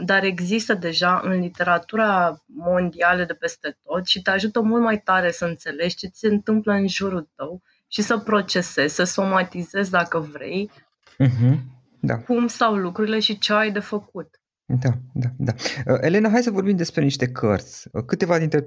dar 0.03 0.23
există 0.23 0.73
deja 0.73 1.21
în 1.23 1.39
literatura 1.39 2.43
mondială 2.45 3.23
de 3.23 3.33
peste 3.33 3.77
tot 3.83 4.05
și 4.05 4.21
te 4.21 4.29
ajută 4.29 4.61
mult 4.61 4.83
mai 4.83 5.01
tare 5.01 5.31
să 5.31 5.45
înțelegi 5.45 5.95
ce 5.95 6.09
se 6.13 6.27
întâmplă 6.27 6.73
în 6.73 6.87
jurul 6.87 7.29
tău 7.35 7.61
și 7.87 8.01
să 8.01 8.17
procesezi, 8.17 8.95
să 8.95 9.03
somatizezi 9.03 9.91
dacă 9.91 10.19
vrei, 10.19 10.71
uh-huh 11.19 11.73
da. 12.05 12.17
cum 12.17 12.47
stau 12.47 12.75
lucrurile 12.75 13.19
și 13.19 13.37
ce 13.37 13.53
ai 13.53 13.71
de 13.71 13.79
făcut. 13.79 14.41
Da, 14.65 14.89
da, 15.13 15.27
da. 15.37 15.53
Elena, 16.01 16.29
hai 16.29 16.43
să 16.43 16.51
vorbim 16.51 16.75
despre 16.75 17.03
niște 17.03 17.27
cărți. 17.27 17.89
Câteva 18.05 18.37
dintre 18.37 18.65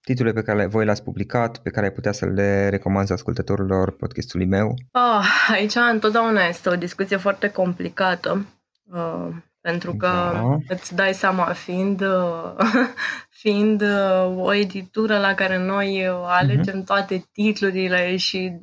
titlurile 0.00 0.40
pe 0.40 0.46
care 0.46 0.66
voi 0.66 0.84
le-ați 0.84 1.02
publicat, 1.02 1.58
pe 1.58 1.70
care 1.70 1.86
ai 1.86 1.92
putea 1.92 2.12
să 2.12 2.26
le 2.26 2.68
recomanzi 2.68 3.12
ascultătorilor 3.12 3.96
podcastului 3.96 4.46
meu? 4.46 4.74
Oh, 4.92 5.26
aici 5.48 5.74
întotdeauna 5.92 6.46
este 6.46 6.68
o 6.68 6.76
discuție 6.76 7.16
foarte 7.16 7.50
complicată, 7.50 8.46
uh, 8.84 9.28
pentru 9.62 9.94
că 9.94 10.30
da. 10.32 10.56
îți 10.68 10.94
dai 10.94 11.14
seama, 11.14 11.52
fiind, 11.52 12.00
uh, 12.00 12.54
fiind 13.42 13.82
uh, 13.82 14.34
o 14.36 14.52
editură 14.52 15.18
la 15.18 15.34
care 15.34 15.58
noi 15.58 16.06
alegem 16.24 16.82
uh-huh. 16.82 16.86
toate 16.86 17.28
titlurile 17.32 18.16
și 18.16 18.58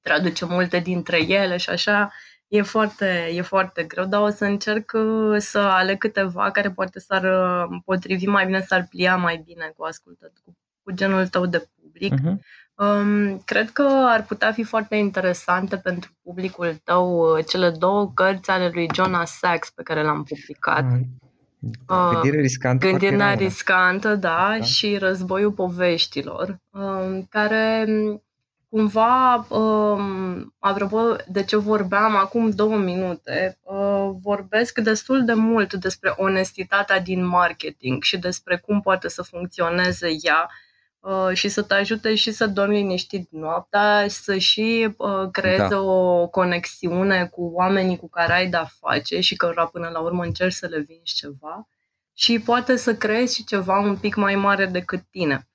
traducem 0.00 0.48
multe 0.48 0.78
dintre 0.78 1.22
ele 1.28 1.56
și 1.56 1.70
așa, 1.70 2.12
e 2.48 2.62
foarte, 2.62 3.30
e 3.32 3.40
foarte 3.40 3.84
greu, 3.84 4.04
dar 4.04 4.20
o 4.20 4.28
să 4.28 4.44
încerc 4.44 4.92
uh, 4.94 5.36
să 5.38 5.58
aleg 5.58 5.98
câteva 5.98 6.50
care 6.50 6.70
poate 6.70 6.98
s-ar 6.98 7.24
uh, 7.24 7.78
potrivi 7.84 8.26
mai 8.26 8.46
bine, 8.46 8.60
s-ar 8.60 8.86
plia 8.90 9.16
mai 9.16 9.42
bine 9.46 9.72
cu 9.76 9.84
ascultat, 9.84 10.32
cu, 10.44 10.56
cu 10.82 10.92
genul 10.92 11.28
tău 11.28 11.46
de 11.46 11.68
public. 11.80 12.14
Uh-huh. 12.14 12.38
Um, 12.76 13.38
cred 13.44 13.70
că 13.70 13.82
ar 14.08 14.24
putea 14.24 14.52
fi 14.52 14.62
foarte 14.62 14.96
interesante 14.96 15.76
pentru 15.76 16.10
publicul 16.22 16.80
tău 16.84 17.18
uh, 17.18 17.44
cele 17.46 17.70
două 17.70 18.10
cărți 18.14 18.50
ale 18.50 18.70
lui 18.72 18.88
Jonas 18.94 19.38
Sachs 19.38 19.70
pe 19.70 19.82
care 19.82 20.02
le-am 20.02 20.22
publicat. 20.22 20.84
Uh, 21.88 22.08
gândire 22.12 22.40
riscantă. 22.40 22.86
Gândirea 22.86 23.34
riscantă, 23.34 24.14
da, 24.14 24.54
da, 24.58 24.64
și 24.64 24.96
Războiul 24.96 25.52
poveștilor, 25.52 26.58
uh, 26.70 27.18
care 27.28 27.86
cumva, 28.68 29.46
um, 29.48 30.54
apropo 30.58 30.98
de 31.28 31.42
ce 31.42 31.56
vorbeam 31.56 32.16
acum 32.16 32.50
două 32.50 32.76
minute, 32.76 33.58
uh, 33.62 34.10
vorbesc 34.22 34.78
destul 34.78 35.24
de 35.24 35.32
mult 35.32 35.74
despre 35.74 36.14
onestitatea 36.16 37.00
din 37.00 37.26
marketing 37.26 38.02
și 38.02 38.18
despre 38.18 38.56
cum 38.66 38.80
poate 38.80 39.08
să 39.08 39.22
funcționeze 39.22 40.08
ea 40.22 40.48
uh, 40.48 40.72
și 41.32 41.48
să 41.48 41.62
te 41.62 41.74
ajute 41.74 42.14
și 42.14 42.32
să 42.32 42.46
dormi 42.46 42.74
liniștit 42.74 43.30
noaptea, 43.30 44.08
să 44.08 44.38
și 44.38 44.94
uh, 44.96 45.28
creeze 45.30 45.68
da. 45.68 45.80
o 45.80 46.26
conexiune 46.28 47.26
cu 47.26 47.50
oamenii 47.54 47.96
cu 47.96 48.08
care 48.08 48.32
ai 48.32 48.48
de-a 48.48 48.68
face 48.80 49.20
și 49.20 49.36
că 49.36 49.68
până 49.72 49.88
la 49.88 50.00
urmă 50.00 50.22
încerci 50.22 50.52
să 50.52 50.66
le 50.66 50.78
vinzi 50.78 51.14
ceva 51.14 51.68
și 52.12 52.38
poate 52.38 52.76
să 52.76 52.94
creezi 52.94 53.34
și 53.34 53.44
ceva 53.44 53.78
un 53.78 53.96
pic 53.96 54.14
mai 54.14 54.34
mare 54.34 54.66
decât 54.66 55.02
tine. 55.10 55.48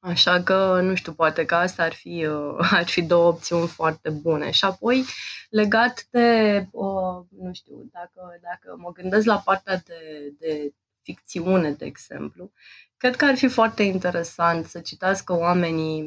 Așa 0.00 0.42
că, 0.42 0.80
nu 0.80 0.94
știu, 0.94 1.12
poate 1.12 1.44
că 1.44 1.54
asta 1.54 1.82
ar 1.82 1.92
fi, 1.92 2.26
uh, 2.26 2.56
ar 2.80 2.86
fi 2.86 3.02
două 3.02 3.28
opțiuni 3.28 3.66
foarte 3.66 4.10
bune. 4.10 4.50
Și 4.50 4.64
apoi, 4.64 5.04
legat 5.50 6.06
de, 6.10 6.66
uh, 6.70 7.24
nu 7.30 7.52
știu, 7.52 7.88
dacă, 7.92 8.38
dacă 8.42 8.76
mă 8.76 8.92
gândesc 8.92 9.26
la 9.26 9.38
partea 9.38 9.76
de, 9.86 10.32
de 10.38 10.72
ficțiune, 11.08 11.70
de 11.70 11.84
exemplu, 11.84 12.52
cred 12.96 13.16
că 13.16 13.24
ar 13.24 13.36
fi 13.36 13.48
foarte 13.48 13.82
interesant 13.82 14.66
să 14.66 14.80
citească 14.80 15.32
oamenii 15.32 16.02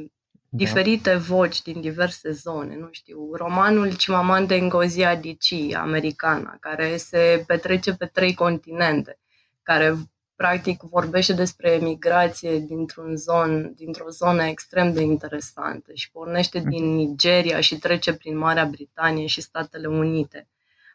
da. 0.50 0.58
diferite 0.58 1.16
voci 1.16 1.62
din 1.62 1.82
diverse 1.82 2.32
zone, 2.32 2.76
nu 2.76 2.88
știu, 2.92 3.34
romanul 3.34 3.94
Chimamanda 3.94 4.58
Ngozi 4.58 5.04
Adichie, 5.04 5.76
americana, 5.76 6.58
care 6.60 6.98
se 6.98 7.44
petrece 7.48 7.94
pe 7.94 8.06
trei 8.06 8.34
continente, 8.34 9.20
care 9.64 9.96
practic 10.36 10.82
vorbește 10.82 11.34
despre 11.34 11.72
emigrație 11.72 12.60
dintr-un 12.60 13.16
zon, 13.16 13.74
dintr-o 13.76 14.10
zonă 14.10 14.44
extrem 14.44 14.94
de 14.94 15.02
interesantă 15.02 15.92
și 15.94 16.12
pornește 16.12 16.60
mm. 16.60 16.70
din 16.70 16.96
Nigeria 16.96 17.60
și 17.60 17.78
trece 17.78 18.14
prin 18.14 18.38
Marea 18.38 18.66
Britanie 18.66 19.26
și 19.26 19.42
Statele 19.42 19.88
Unite. 19.88 20.48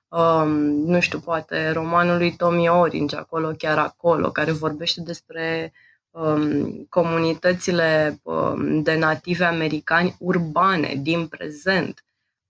Um, 0.09 0.51
nu 0.85 1.01
știu, 1.01 1.19
poate 1.19 1.71
romanul 1.71 2.17
lui 2.17 2.37
Tommy 2.37 2.69
Orange, 2.69 3.17
acolo, 3.17 3.51
chiar 3.59 3.79
acolo, 3.79 4.31
care 4.31 4.53
vorbește 4.53 5.01
despre 5.01 5.73
um, 6.11 6.87
comunitățile 6.89 8.21
um, 8.23 8.83
de 8.83 8.95
nativi 8.95 9.43
americani 9.43 10.17
urbane 10.19 10.95
din 11.03 11.27
prezent 11.27 12.05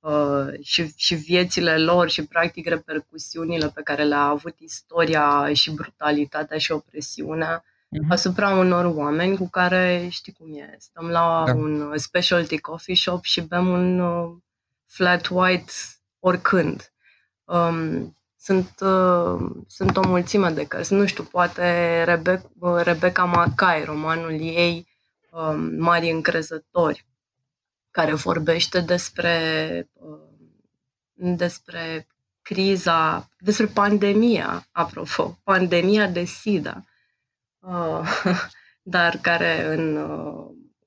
Uh, 0.06 0.52
și, 0.62 0.92
și 0.96 1.14
viețile 1.14 1.78
lor 1.78 2.08
și 2.08 2.26
practic 2.26 2.68
repercusiunile 2.68 3.68
pe 3.68 3.82
care 3.82 4.04
le-a 4.04 4.20
avut 4.22 4.54
istoria 4.58 5.52
și 5.52 5.70
brutalitatea 5.70 6.58
și 6.58 6.72
opresiunea 6.72 7.64
uh-huh. 7.64 8.08
asupra 8.08 8.50
unor 8.50 8.84
oameni 8.84 9.36
cu 9.36 9.48
care 9.48 10.06
știi 10.10 10.32
cum 10.32 10.54
e. 10.54 10.76
Stăm 10.78 11.08
la 11.08 11.42
da. 11.46 11.54
un 11.54 11.98
specialty 11.98 12.58
coffee 12.58 12.94
shop 12.94 13.24
și 13.24 13.40
bem 13.40 13.66
un 13.66 13.98
uh, 13.98 14.36
flat 14.86 15.28
white 15.30 15.72
oricând. 16.18 16.92
Um, 17.46 18.16
sunt, 18.38 18.80
uh, 18.80 19.50
sunt 19.66 19.96
o 19.96 20.06
mulțime 20.06 20.50
de 20.50 20.66
cărți. 20.66 20.92
Nu 20.92 21.06
știu, 21.06 21.24
poate 21.24 22.02
Rebe- 22.04 22.50
Rebecca 22.82 23.24
Mackay, 23.24 23.84
romanul 23.84 24.32
ei 24.32 24.88
um, 25.30 25.74
Mari 25.78 26.10
încrezători 26.10 27.06
care 27.90 28.14
vorbește 28.14 28.80
despre, 28.80 29.88
uh, 29.92 30.18
despre 31.14 32.06
criza, 32.42 33.28
despre 33.38 33.66
pandemia, 33.66 34.66
apropo, 34.72 35.38
pandemia 35.44 36.06
de 36.06 36.24
SIDA, 36.24 36.84
uh, 37.58 38.00
dar 38.96 39.18
care 39.22 39.74
în, 39.74 39.96
uh, 39.96 40.46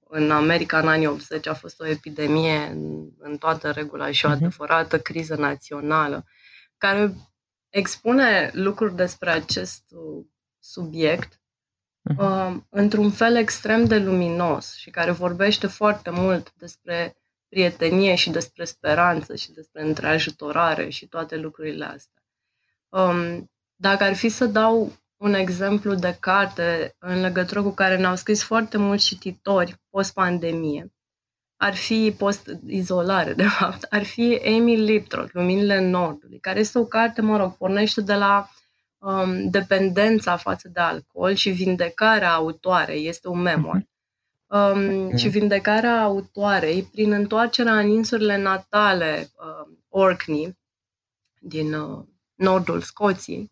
în 0.09 0.31
America 0.31 0.79
în 0.79 0.87
anii 0.87 1.07
80 1.07 1.47
a 1.47 1.53
fost 1.53 1.79
o 1.79 1.85
epidemie 1.85 2.57
în, 2.57 3.09
în 3.17 3.37
toată 3.37 3.71
regula 3.71 4.11
și 4.11 4.25
o 4.25 4.29
mhm. 4.29 4.37
adevărată 4.37 4.99
criză 4.99 5.35
națională, 5.35 6.25
care 6.79 7.13
expune 7.69 8.49
lucruri 8.53 8.95
despre 8.95 9.29
acest 9.29 9.83
subiect 10.59 11.41
uh, 12.17 12.55
într-un 12.69 13.11
fel 13.11 13.35
extrem 13.35 13.85
de 13.85 13.97
luminos 13.97 14.75
și 14.75 14.89
care 14.89 15.11
vorbește 15.11 15.67
foarte 15.67 16.09
mult 16.09 16.53
despre 16.53 17.15
prietenie 17.47 18.15
și 18.15 18.29
despre 18.29 18.63
speranță 18.63 19.35
și 19.35 19.51
despre 19.51 19.81
întreajutorare 19.83 20.89
și 20.89 21.07
toate 21.07 21.35
lucrurile 21.35 21.85
astea. 21.85 22.23
Um, 22.89 23.51
dacă 23.75 24.03
ar 24.03 24.15
fi 24.15 24.29
să 24.29 24.45
dau 24.45 24.91
un 25.17 25.33
exemplu 25.33 25.93
de 25.95 26.17
carte 26.19 26.95
în 26.99 27.21
legătură 27.21 27.61
cu 27.61 27.71
care 27.71 27.97
ne-au 27.97 28.15
scris 28.15 28.43
foarte 28.43 28.77
mulți 28.77 29.05
cititori 29.05 29.75
post-pandemie, 29.89 30.93
ar 31.61 31.75
fi 31.75 32.15
post-izolare, 32.17 33.33
de 33.33 33.47
fapt, 33.47 33.83
ar 33.83 34.03
fi 34.03 34.41
Amy 34.45 34.75
Liptrot, 34.75 35.33
Luminile 35.33 35.79
Nordului, 35.79 36.39
care 36.39 36.59
este 36.59 36.79
o 36.79 36.85
carte, 36.85 37.21
mă 37.21 37.37
rog, 37.37 37.57
pornește 37.57 38.01
de 38.01 38.13
la 38.13 38.49
um, 38.97 39.49
dependența 39.49 40.37
față 40.37 40.69
de 40.73 40.79
alcool 40.79 41.33
și 41.33 41.49
vindecarea 41.49 42.33
autoarei, 42.33 43.07
este 43.07 43.27
un 43.27 43.39
memoir. 43.39 43.87
Mhm. 44.47 45.07
Um, 45.09 45.15
și 45.17 45.27
vindecarea 45.27 46.01
autoarei 46.01 46.83
prin 46.83 47.11
întoarcerea 47.11 47.79
în 47.79 47.89
insurile 47.89 48.37
natale 48.37 49.29
uh, 49.35 49.75
Orkney, 49.89 50.57
din 51.39 51.73
uh, 51.73 52.03
nordul 52.35 52.81
Scoției, 52.81 53.51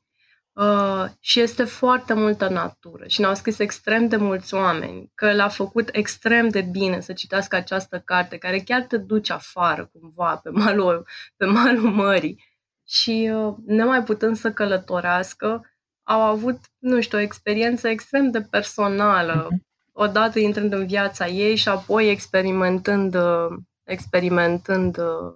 Uh, 0.57 1.05
și 1.19 1.39
este 1.39 1.63
foarte 1.63 2.13
multă 2.13 2.47
natură 2.47 3.07
și 3.07 3.19
ne-au 3.19 3.35
scris 3.35 3.59
extrem 3.59 4.07
de 4.07 4.15
mulți 4.15 4.53
oameni 4.53 5.11
că 5.15 5.33
l-a 5.33 5.47
făcut 5.47 5.89
extrem 5.91 6.49
de 6.49 6.61
bine 6.61 6.99
să 6.99 7.13
citească 7.13 7.55
această 7.55 7.99
carte 7.99 8.37
care 8.37 8.59
chiar 8.59 8.81
te 8.81 8.97
duce 8.97 9.33
afară 9.33 9.89
cumva 9.93 10.35
pe 10.35 10.49
malul, 10.49 11.07
pe 11.35 11.45
malul 11.45 11.89
mării 11.89 12.43
și 12.87 13.31
uh, 13.33 13.55
nemai 13.65 14.03
putând 14.03 14.37
să 14.37 14.51
călătorească, 14.51 15.61
au 16.03 16.21
avut, 16.21 16.59
nu 16.77 17.01
știu, 17.01 17.17
o 17.17 17.21
experiență 17.21 17.87
extrem 17.87 18.31
de 18.31 18.41
personală, 18.41 19.47
uh-huh. 19.47 19.57
odată 19.91 20.39
intrând 20.39 20.73
în 20.73 20.87
viața 20.87 21.27
ei 21.27 21.55
și 21.55 21.69
apoi 21.69 22.09
experimentând, 22.09 23.15
uh, 23.15 23.57
experimentând 23.83 24.97
uh, 24.97 25.35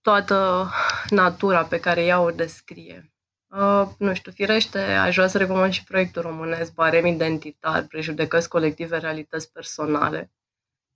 toată 0.00 0.68
natura 1.10 1.64
pe 1.64 1.80
care 1.80 2.04
ea 2.04 2.20
o 2.20 2.30
descrie. 2.30 3.10
Uh, 3.48 3.88
nu 3.98 4.14
știu, 4.14 4.32
firește, 4.32 4.78
aș 4.78 5.14
vrea 5.14 5.26
să 5.26 5.38
recomand 5.38 5.72
și 5.72 5.84
proiectul 5.84 6.22
românesc 6.22 6.74
Barem 6.74 7.06
Identitar, 7.06 7.86
Prejudecăți 7.86 8.48
Colective, 8.48 8.96
Realități 8.96 9.52
Personale, 9.52 10.30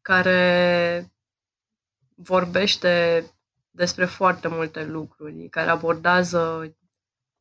care 0.02 1.12
vorbește 2.14 3.24
despre 3.70 4.04
foarte 4.04 4.48
multe 4.48 4.84
lucruri, 4.84 5.48
care 5.48 5.70
abordează, 5.70 6.74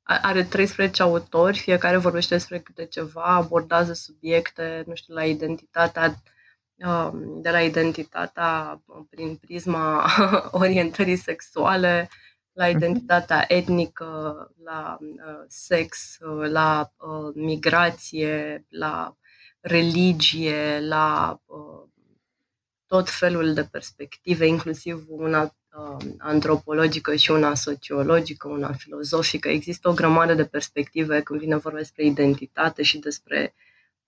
are 0.04 0.44
13 0.44 1.02
autori, 1.02 1.58
fiecare 1.60 1.98
vorbește 1.98 2.34
despre 2.36 2.60
câte 2.60 2.86
ceva, 2.86 3.24
abordează 3.24 3.94
subiecte, 3.94 4.84
nu 4.88 4.96
știu, 4.96 5.14
la 5.14 5.26
identitatea, 5.26 6.22
um, 6.76 7.42
de 7.42 7.50
la 7.50 7.62
identitatea 7.62 8.82
prin 9.10 9.36
prisma 9.36 10.06
orientării 10.52 11.16
sexuale, 11.16 12.10
la 12.60 12.68
mhm. 12.68 12.78
identitatea 12.78 13.46
etnică, 13.48 14.08
la 14.64 14.98
uh, 15.02 15.44
sex, 15.48 16.18
uh, 16.20 16.50
la 16.50 16.92
uh, 16.98 17.32
migrație, 17.34 18.66
la 18.70 19.16
religie, 19.60 20.80
la 20.80 21.40
tot 22.86 23.10
felul 23.10 23.54
de 23.54 23.64
perspective, 23.64 24.46
inclusiv 24.46 25.06
una 25.08 25.42
uh, 25.44 26.06
antropologică 26.18 27.16
și 27.16 27.32
una 27.32 27.56
sociologică, 27.56 28.48
una 28.48 28.72
filozofică. 28.72 29.50
Există 29.50 29.90
o 29.90 29.94
grămadă 29.94 30.34
de 30.34 30.46
perspective 30.46 31.22
când 31.22 31.40
vine 31.40 31.56
vorba 31.56 31.78
despre 31.78 32.06
identitate 32.06 32.84
și 32.84 32.98
despre 32.98 33.54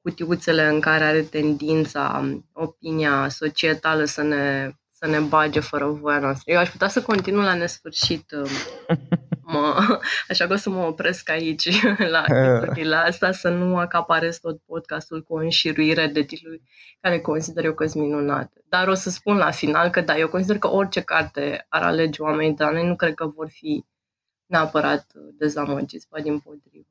cutiuțele 0.01 0.67
în 0.67 0.79
care 0.79 1.03
are 1.03 1.21
tendința 1.21 2.19
um, 2.21 2.49
opinia 2.53 3.29
societală 3.29 4.05
să 4.05 4.21
ne, 4.21 4.71
să 5.03 5.09
ne 5.09 5.19
bage 5.19 5.59
fără 5.59 5.85
voia 5.85 6.19
noastră. 6.19 6.51
Eu 6.51 6.59
aș 6.59 6.69
putea 6.69 6.87
să 6.87 7.01
continu 7.01 7.41
la 7.41 7.53
nesfârșit 7.53 8.31
um, 8.31 8.47
mă, 9.41 9.99
așa 10.29 10.47
că 10.47 10.53
o 10.53 10.55
să 10.55 10.69
mă 10.69 10.81
opresc 10.85 11.29
aici 11.29 11.83
la 12.15 12.23
titlurile 12.59 12.95
astea, 12.95 13.31
să 13.31 13.49
nu 13.49 13.77
acaparez 13.77 14.37
tot 14.37 14.61
podcastul 14.65 15.23
cu 15.23 15.33
o 15.33 15.37
înșiruire 15.37 16.07
de 16.07 16.21
titluri 16.21 16.61
care 16.99 17.19
consider 17.19 17.65
eu 17.65 17.73
că 17.73 17.85
sunt 17.85 18.03
minunate. 18.03 18.63
Dar 18.69 18.87
o 18.87 18.93
să 18.93 19.09
spun 19.09 19.37
la 19.37 19.51
final 19.51 19.89
că 19.89 20.01
da, 20.01 20.17
eu 20.17 20.27
consider 20.27 20.57
că 20.57 20.71
orice 20.71 21.01
carte 21.01 21.65
ar 21.69 21.81
alege 21.81 22.21
oamenii 22.21 22.55
de 22.55 22.63
la 22.63 22.71
noi, 22.71 22.87
nu 22.87 22.95
cred 22.95 23.13
că 23.13 23.27
vor 23.27 23.49
fi 23.49 23.85
neapărat 24.45 25.11
dezamăgiți, 25.37 26.07
ba 26.09 26.19
din 26.19 26.39
potrivă. 26.39 26.85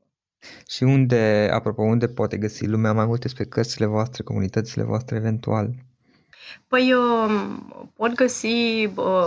Și 0.69 0.83
unde, 0.83 1.49
apropo, 1.53 1.83
unde 1.83 2.09
poate 2.09 2.37
găsi 2.37 2.67
lumea 2.67 2.93
mai 2.93 3.07
multe 3.07 3.23
despre 3.23 3.45
cărțile 3.45 3.87
voastre, 3.87 4.23
comunitățile 4.23 4.85
voastre, 4.85 5.17
eventual? 5.17 5.75
Păi 6.69 6.95
pot 7.95 8.15
găsi 8.15 8.47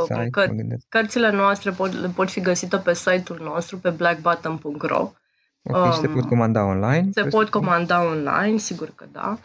Site, 0.05 0.27
că, 0.31 0.45
cărțile 0.89 1.31
noastre 1.31 1.71
pot, 1.71 2.07
pot 2.07 2.29
fi 2.29 2.41
găsite 2.41 2.77
pe 2.77 2.93
site-ul 2.93 3.39
nostru, 3.43 3.77
pe 3.77 3.89
blackbutton.ro. 3.89 5.11
Ok, 5.63 5.85
um, 5.85 5.91
și 5.91 5.99
se 5.99 6.07
pot 6.07 6.25
comanda 6.25 6.65
online? 6.65 7.09
Se 7.11 7.23
pot 7.23 7.49
comanda 7.49 8.03
online, 8.03 8.57
sigur 8.57 8.91
că 8.95 9.05
da. 9.11 9.37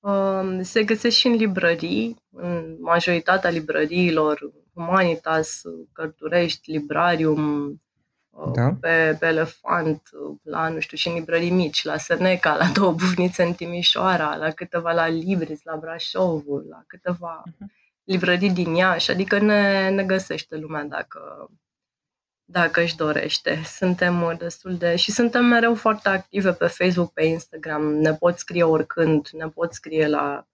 Um, 0.00 0.62
se 0.62 0.84
găsesc 0.84 1.16
și 1.16 1.26
în 1.26 1.34
librării, 1.34 2.16
în 2.30 2.76
majoritatea 2.80 3.50
librăriilor, 3.50 4.38
Humanitas, 4.74 5.60
Cărturești, 5.92 6.70
Librarium, 6.70 7.80
da. 8.54 8.76
pe, 8.80 9.16
pe 9.18 9.26
Elefant, 9.26 10.02
la, 10.42 10.68
nu 10.68 10.80
știu, 10.80 10.96
și 10.96 11.08
în 11.08 11.14
librării 11.14 11.50
mici, 11.50 11.84
la 11.84 11.96
Seneca, 11.96 12.56
la 12.56 12.70
două 12.78 12.92
bufnițe 12.92 13.42
în 13.42 13.52
Timișoara, 13.52 14.36
la 14.36 14.50
câteva 14.50 14.92
la 14.92 15.06
Libris, 15.06 15.62
la 15.62 15.76
Brașovul, 15.76 16.66
la 16.70 16.82
câteva 16.86 17.42
uh-huh. 17.46 17.66
librării 18.04 18.50
din 18.50 18.74
Iași, 18.74 19.10
adică 19.10 19.38
ne, 19.38 19.88
ne 19.88 20.04
găsește 20.04 20.56
lumea 20.56 20.84
dacă, 20.84 21.50
dacă 22.44 22.80
își 22.80 22.96
dorește. 22.96 23.62
Suntem 23.64 24.36
destul 24.38 24.76
de... 24.76 24.96
și 24.96 25.12
suntem 25.12 25.44
mereu 25.44 25.74
foarte 25.74 26.08
active 26.08 26.52
pe 26.52 26.66
Facebook, 26.66 27.12
pe 27.12 27.24
Instagram, 27.24 27.82
ne 27.82 28.14
pot 28.14 28.38
scrie 28.38 28.62
oricând, 28.62 29.28
ne 29.28 29.48
pot 29.48 29.72
scrie 29.72 30.06
la 30.06 30.46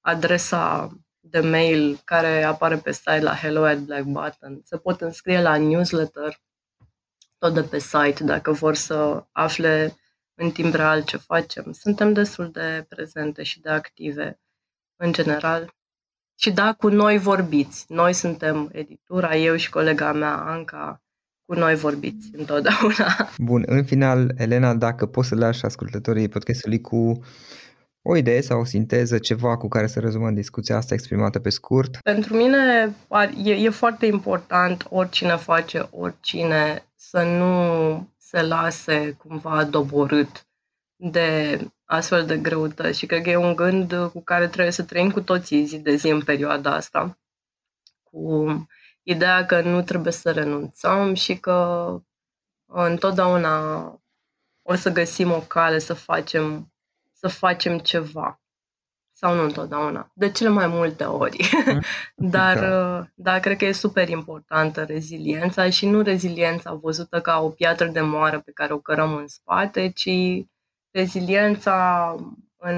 adresa 0.00 0.92
de 1.20 1.40
mail 1.40 2.00
care 2.04 2.42
apare 2.42 2.76
pe 2.76 2.92
site 2.92 3.20
la 3.20 3.34
hello 3.34 3.64
at 3.64 3.78
black 3.78 4.04
button, 4.04 4.60
se 4.64 4.76
pot 4.76 5.00
înscrie 5.00 5.40
la 5.40 5.56
newsletter 5.56 6.38
tot 7.38 7.54
de 7.54 7.62
pe 7.62 7.78
site 7.78 8.24
dacă 8.24 8.52
vor 8.52 8.74
să 8.74 9.24
afle 9.32 9.96
în 10.34 10.50
timp 10.50 10.74
real 10.74 11.02
ce 11.02 11.16
facem. 11.16 11.72
Suntem 11.72 12.12
destul 12.12 12.50
de 12.50 12.86
prezente 12.88 13.42
și 13.42 13.60
de 13.60 13.68
active 13.68 14.40
în 14.96 15.12
general. 15.12 15.74
Și 16.34 16.50
da, 16.50 16.72
cu 16.72 16.88
noi 16.88 17.18
vorbiți. 17.18 17.84
Noi 17.88 18.12
suntem 18.12 18.68
editura, 18.72 19.36
eu 19.36 19.56
și 19.56 19.70
colega 19.70 20.12
mea, 20.12 20.36
Anca, 20.36 21.02
cu 21.46 21.54
noi 21.54 21.74
vorbiți 21.74 22.30
întotdeauna. 22.32 23.30
Bun, 23.38 23.62
în 23.66 23.84
final, 23.84 24.32
Elena, 24.36 24.74
dacă 24.74 25.06
poți 25.06 25.28
să 25.28 25.34
lași 25.34 25.64
ascultătorii 25.64 26.28
podcastului 26.28 26.80
cu 26.80 27.20
o 28.06 28.16
idee 28.16 28.40
sau 28.40 28.60
o 28.60 28.64
sinteză, 28.64 29.18
ceva 29.18 29.56
cu 29.56 29.68
care 29.68 29.86
să 29.86 30.00
rezumăm 30.00 30.34
discuția 30.34 30.76
asta 30.76 30.94
exprimată 30.94 31.38
pe 31.38 31.50
scurt? 31.50 31.96
Pentru 32.02 32.36
mine 32.36 32.94
e, 33.44 33.52
e 33.52 33.70
foarte 33.70 34.06
important 34.06 34.86
oricine 34.90 35.36
face 35.36 35.88
oricine 35.90 36.84
să 36.94 37.22
nu 37.22 38.08
se 38.18 38.42
lase 38.42 39.12
cumva 39.12 39.64
doborât 39.64 40.46
de 40.96 41.58
astfel 41.84 42.26
de 42.26 42.38
greutăți 42.38 42.98
și 42.98 43.06
cred 43.06 43.22
că 43.22 43.30
e 43.30 43.36
un 43.36 43.56
gând 43.56 44.10
cu 44.12 44.20
care 44.20 44.48
trebuie 44.48 44.72
să 44.72 44.82
trăim 44.82 45.10
cu 45.10 45.20
toții 45.20 45.64
zi 45.64 45.78
de 45.78 45.94
zi 45.94 46.08
în 46.08 46.22
perioada 46.22 46.74
asta. 46.74 47.18
Cu 48.02 48.46
ideea 49.02 49.46
că 49.46 49.60
nu 49.60 49.82
trebuie 49.82 50.12
să 50.12 50.30
renunțăm 50.30 51.14
și 51.14 51.36
că 51.36 51.88
întotdeauna 52.66 53.86
o 54.62 54.74
să 54.74 54.90
găsim 54.90 55.30
o 55.30 55.40
cale 55.40 55.78
să 55.78 55.94
facem, 55.94 56.73
să 57.24 57.36
facem 57.36 57.78
ceva 57.78 58.40
sau 59.12 59.34
nu 59.34 59.42
întotdeauna, 59.42 60.10
de 60.14 60.30
cele 60.30 60.48
mai 60.48 60.66
multe 60.66 61.04
ori. 61.04 61.50
Mm. 61.66 61.80
dar, 62.30 62.58
da. 62.58 63.08
dar 63.14 63.40
cred 63.40 63.56
că 63.56 63.64
e 63.64 63.72
super 63.72 64.08
importantă 64.08 64.82
reziliența 64.82 65.70
și 65.70 65.86
nu 65.86 66.02
reziliența 66.02 66.72
văzută 66.72 67.20
ca 67.20 67.40
o 67.40 67.48
piatră 67.48 67.86
de 67.86 68.00
moară 68.00 68.40
pe 68.40 68.50
care 68.50 68.72
o 68.72 68.78
cărăm 68.78 69.14
în 69.14 69.26
spate, 69.26 69.90
ci 69.90 70.10
reziliența 70.90 72.14
în 72.56 72.76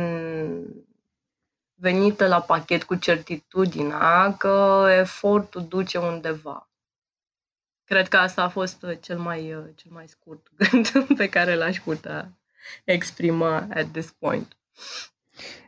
venită 1.74 2.26
la 2.26 2.40
pachet 2.40 2.84
cu 2.84 2.94
certitudinea 2.94 4.34
că 4.38 4.86
efortul 4.98 5.66
duce 5.68 5.98
undeva. 5.98 6.70
Cred 7.84 8.08
că 8.08 8.16
asta 8.16 8.42
a 8.42 8.48
fost 8.48 8.86
cel 9.00 9.18
mai, 9.18 9.72
cel 9.74 9.90
mai 9.90 10.08
scurt 10.08 10.46
gând 10.56 11.06
pe 11.18 11.28
care 11.28 11.54
l-aș 11.54 11.80
putea 11.80 12.36
exprima 12.84 13.68
at 13.74 13.86
this 13.92 14.14
point. 14.18 14.56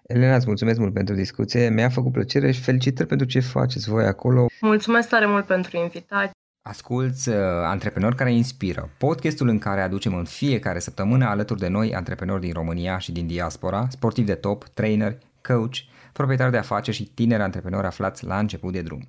Elena, 0.02 0.37
îți 0.37 0.46
mulțumesc 0.46 0.78
mult 0.78 0.92
pentru 0.92 1.14
discuție, 1.14 1.68
mi-a 1.68 1.88
făcut 1.88 2.12
plăcere 2.12 2.50
și 2.50 2.61
felicitări 2.61 3.08
pentru 3.08 3.26
ce 3.26 3.40
faceți 3.40 3.88
voi 3.88 4.04
acolo. 4.04 4.46
Mulțumesc 4.61 5.08
tare 5.08 5.26
mult 5.26 5.46
pentru 5.46 5.76
invitație. 5.76 6.30
Asculți 6.62 7.28
uh, 7.28 7.37
Antreprenori 7.64 8.16
care 8.16 8.32
inspiră, 8.32 8.90
podcastul 8.98 9.48
în 9.48 9.58
care 9.58 9.80
aducem 9.80 10.14
în 10.14 10.24
fiecare 10.24 10.78
săptămână 10.78 11.24
alături 11.24 11.61
de 11.61 11.68
noi 11.68 11.94
antreprenori 11.94 12.40
din 12.40 12.52
România 12.52 12.98
și 12.98 13.12
din 13.12 13.26
diaspora, 13.26 13.87
sportivi 13.90 14.26
de 14.26 14.34
top, 14.34 14.64
trainer, 14.64 15.18
coach, 15.42 15.76
proprietari 16.12 16.50
de 16.50 16.56
afaceri 16.56 16.96
și 16.96 17.04
tineri 17.04 17.42
antreprenori 17.42 17.87
aflați 17.87 18.24
la 18.24 18.38
început 18.38 18.72
de 18.72 18.82
drum. 18.82 19.08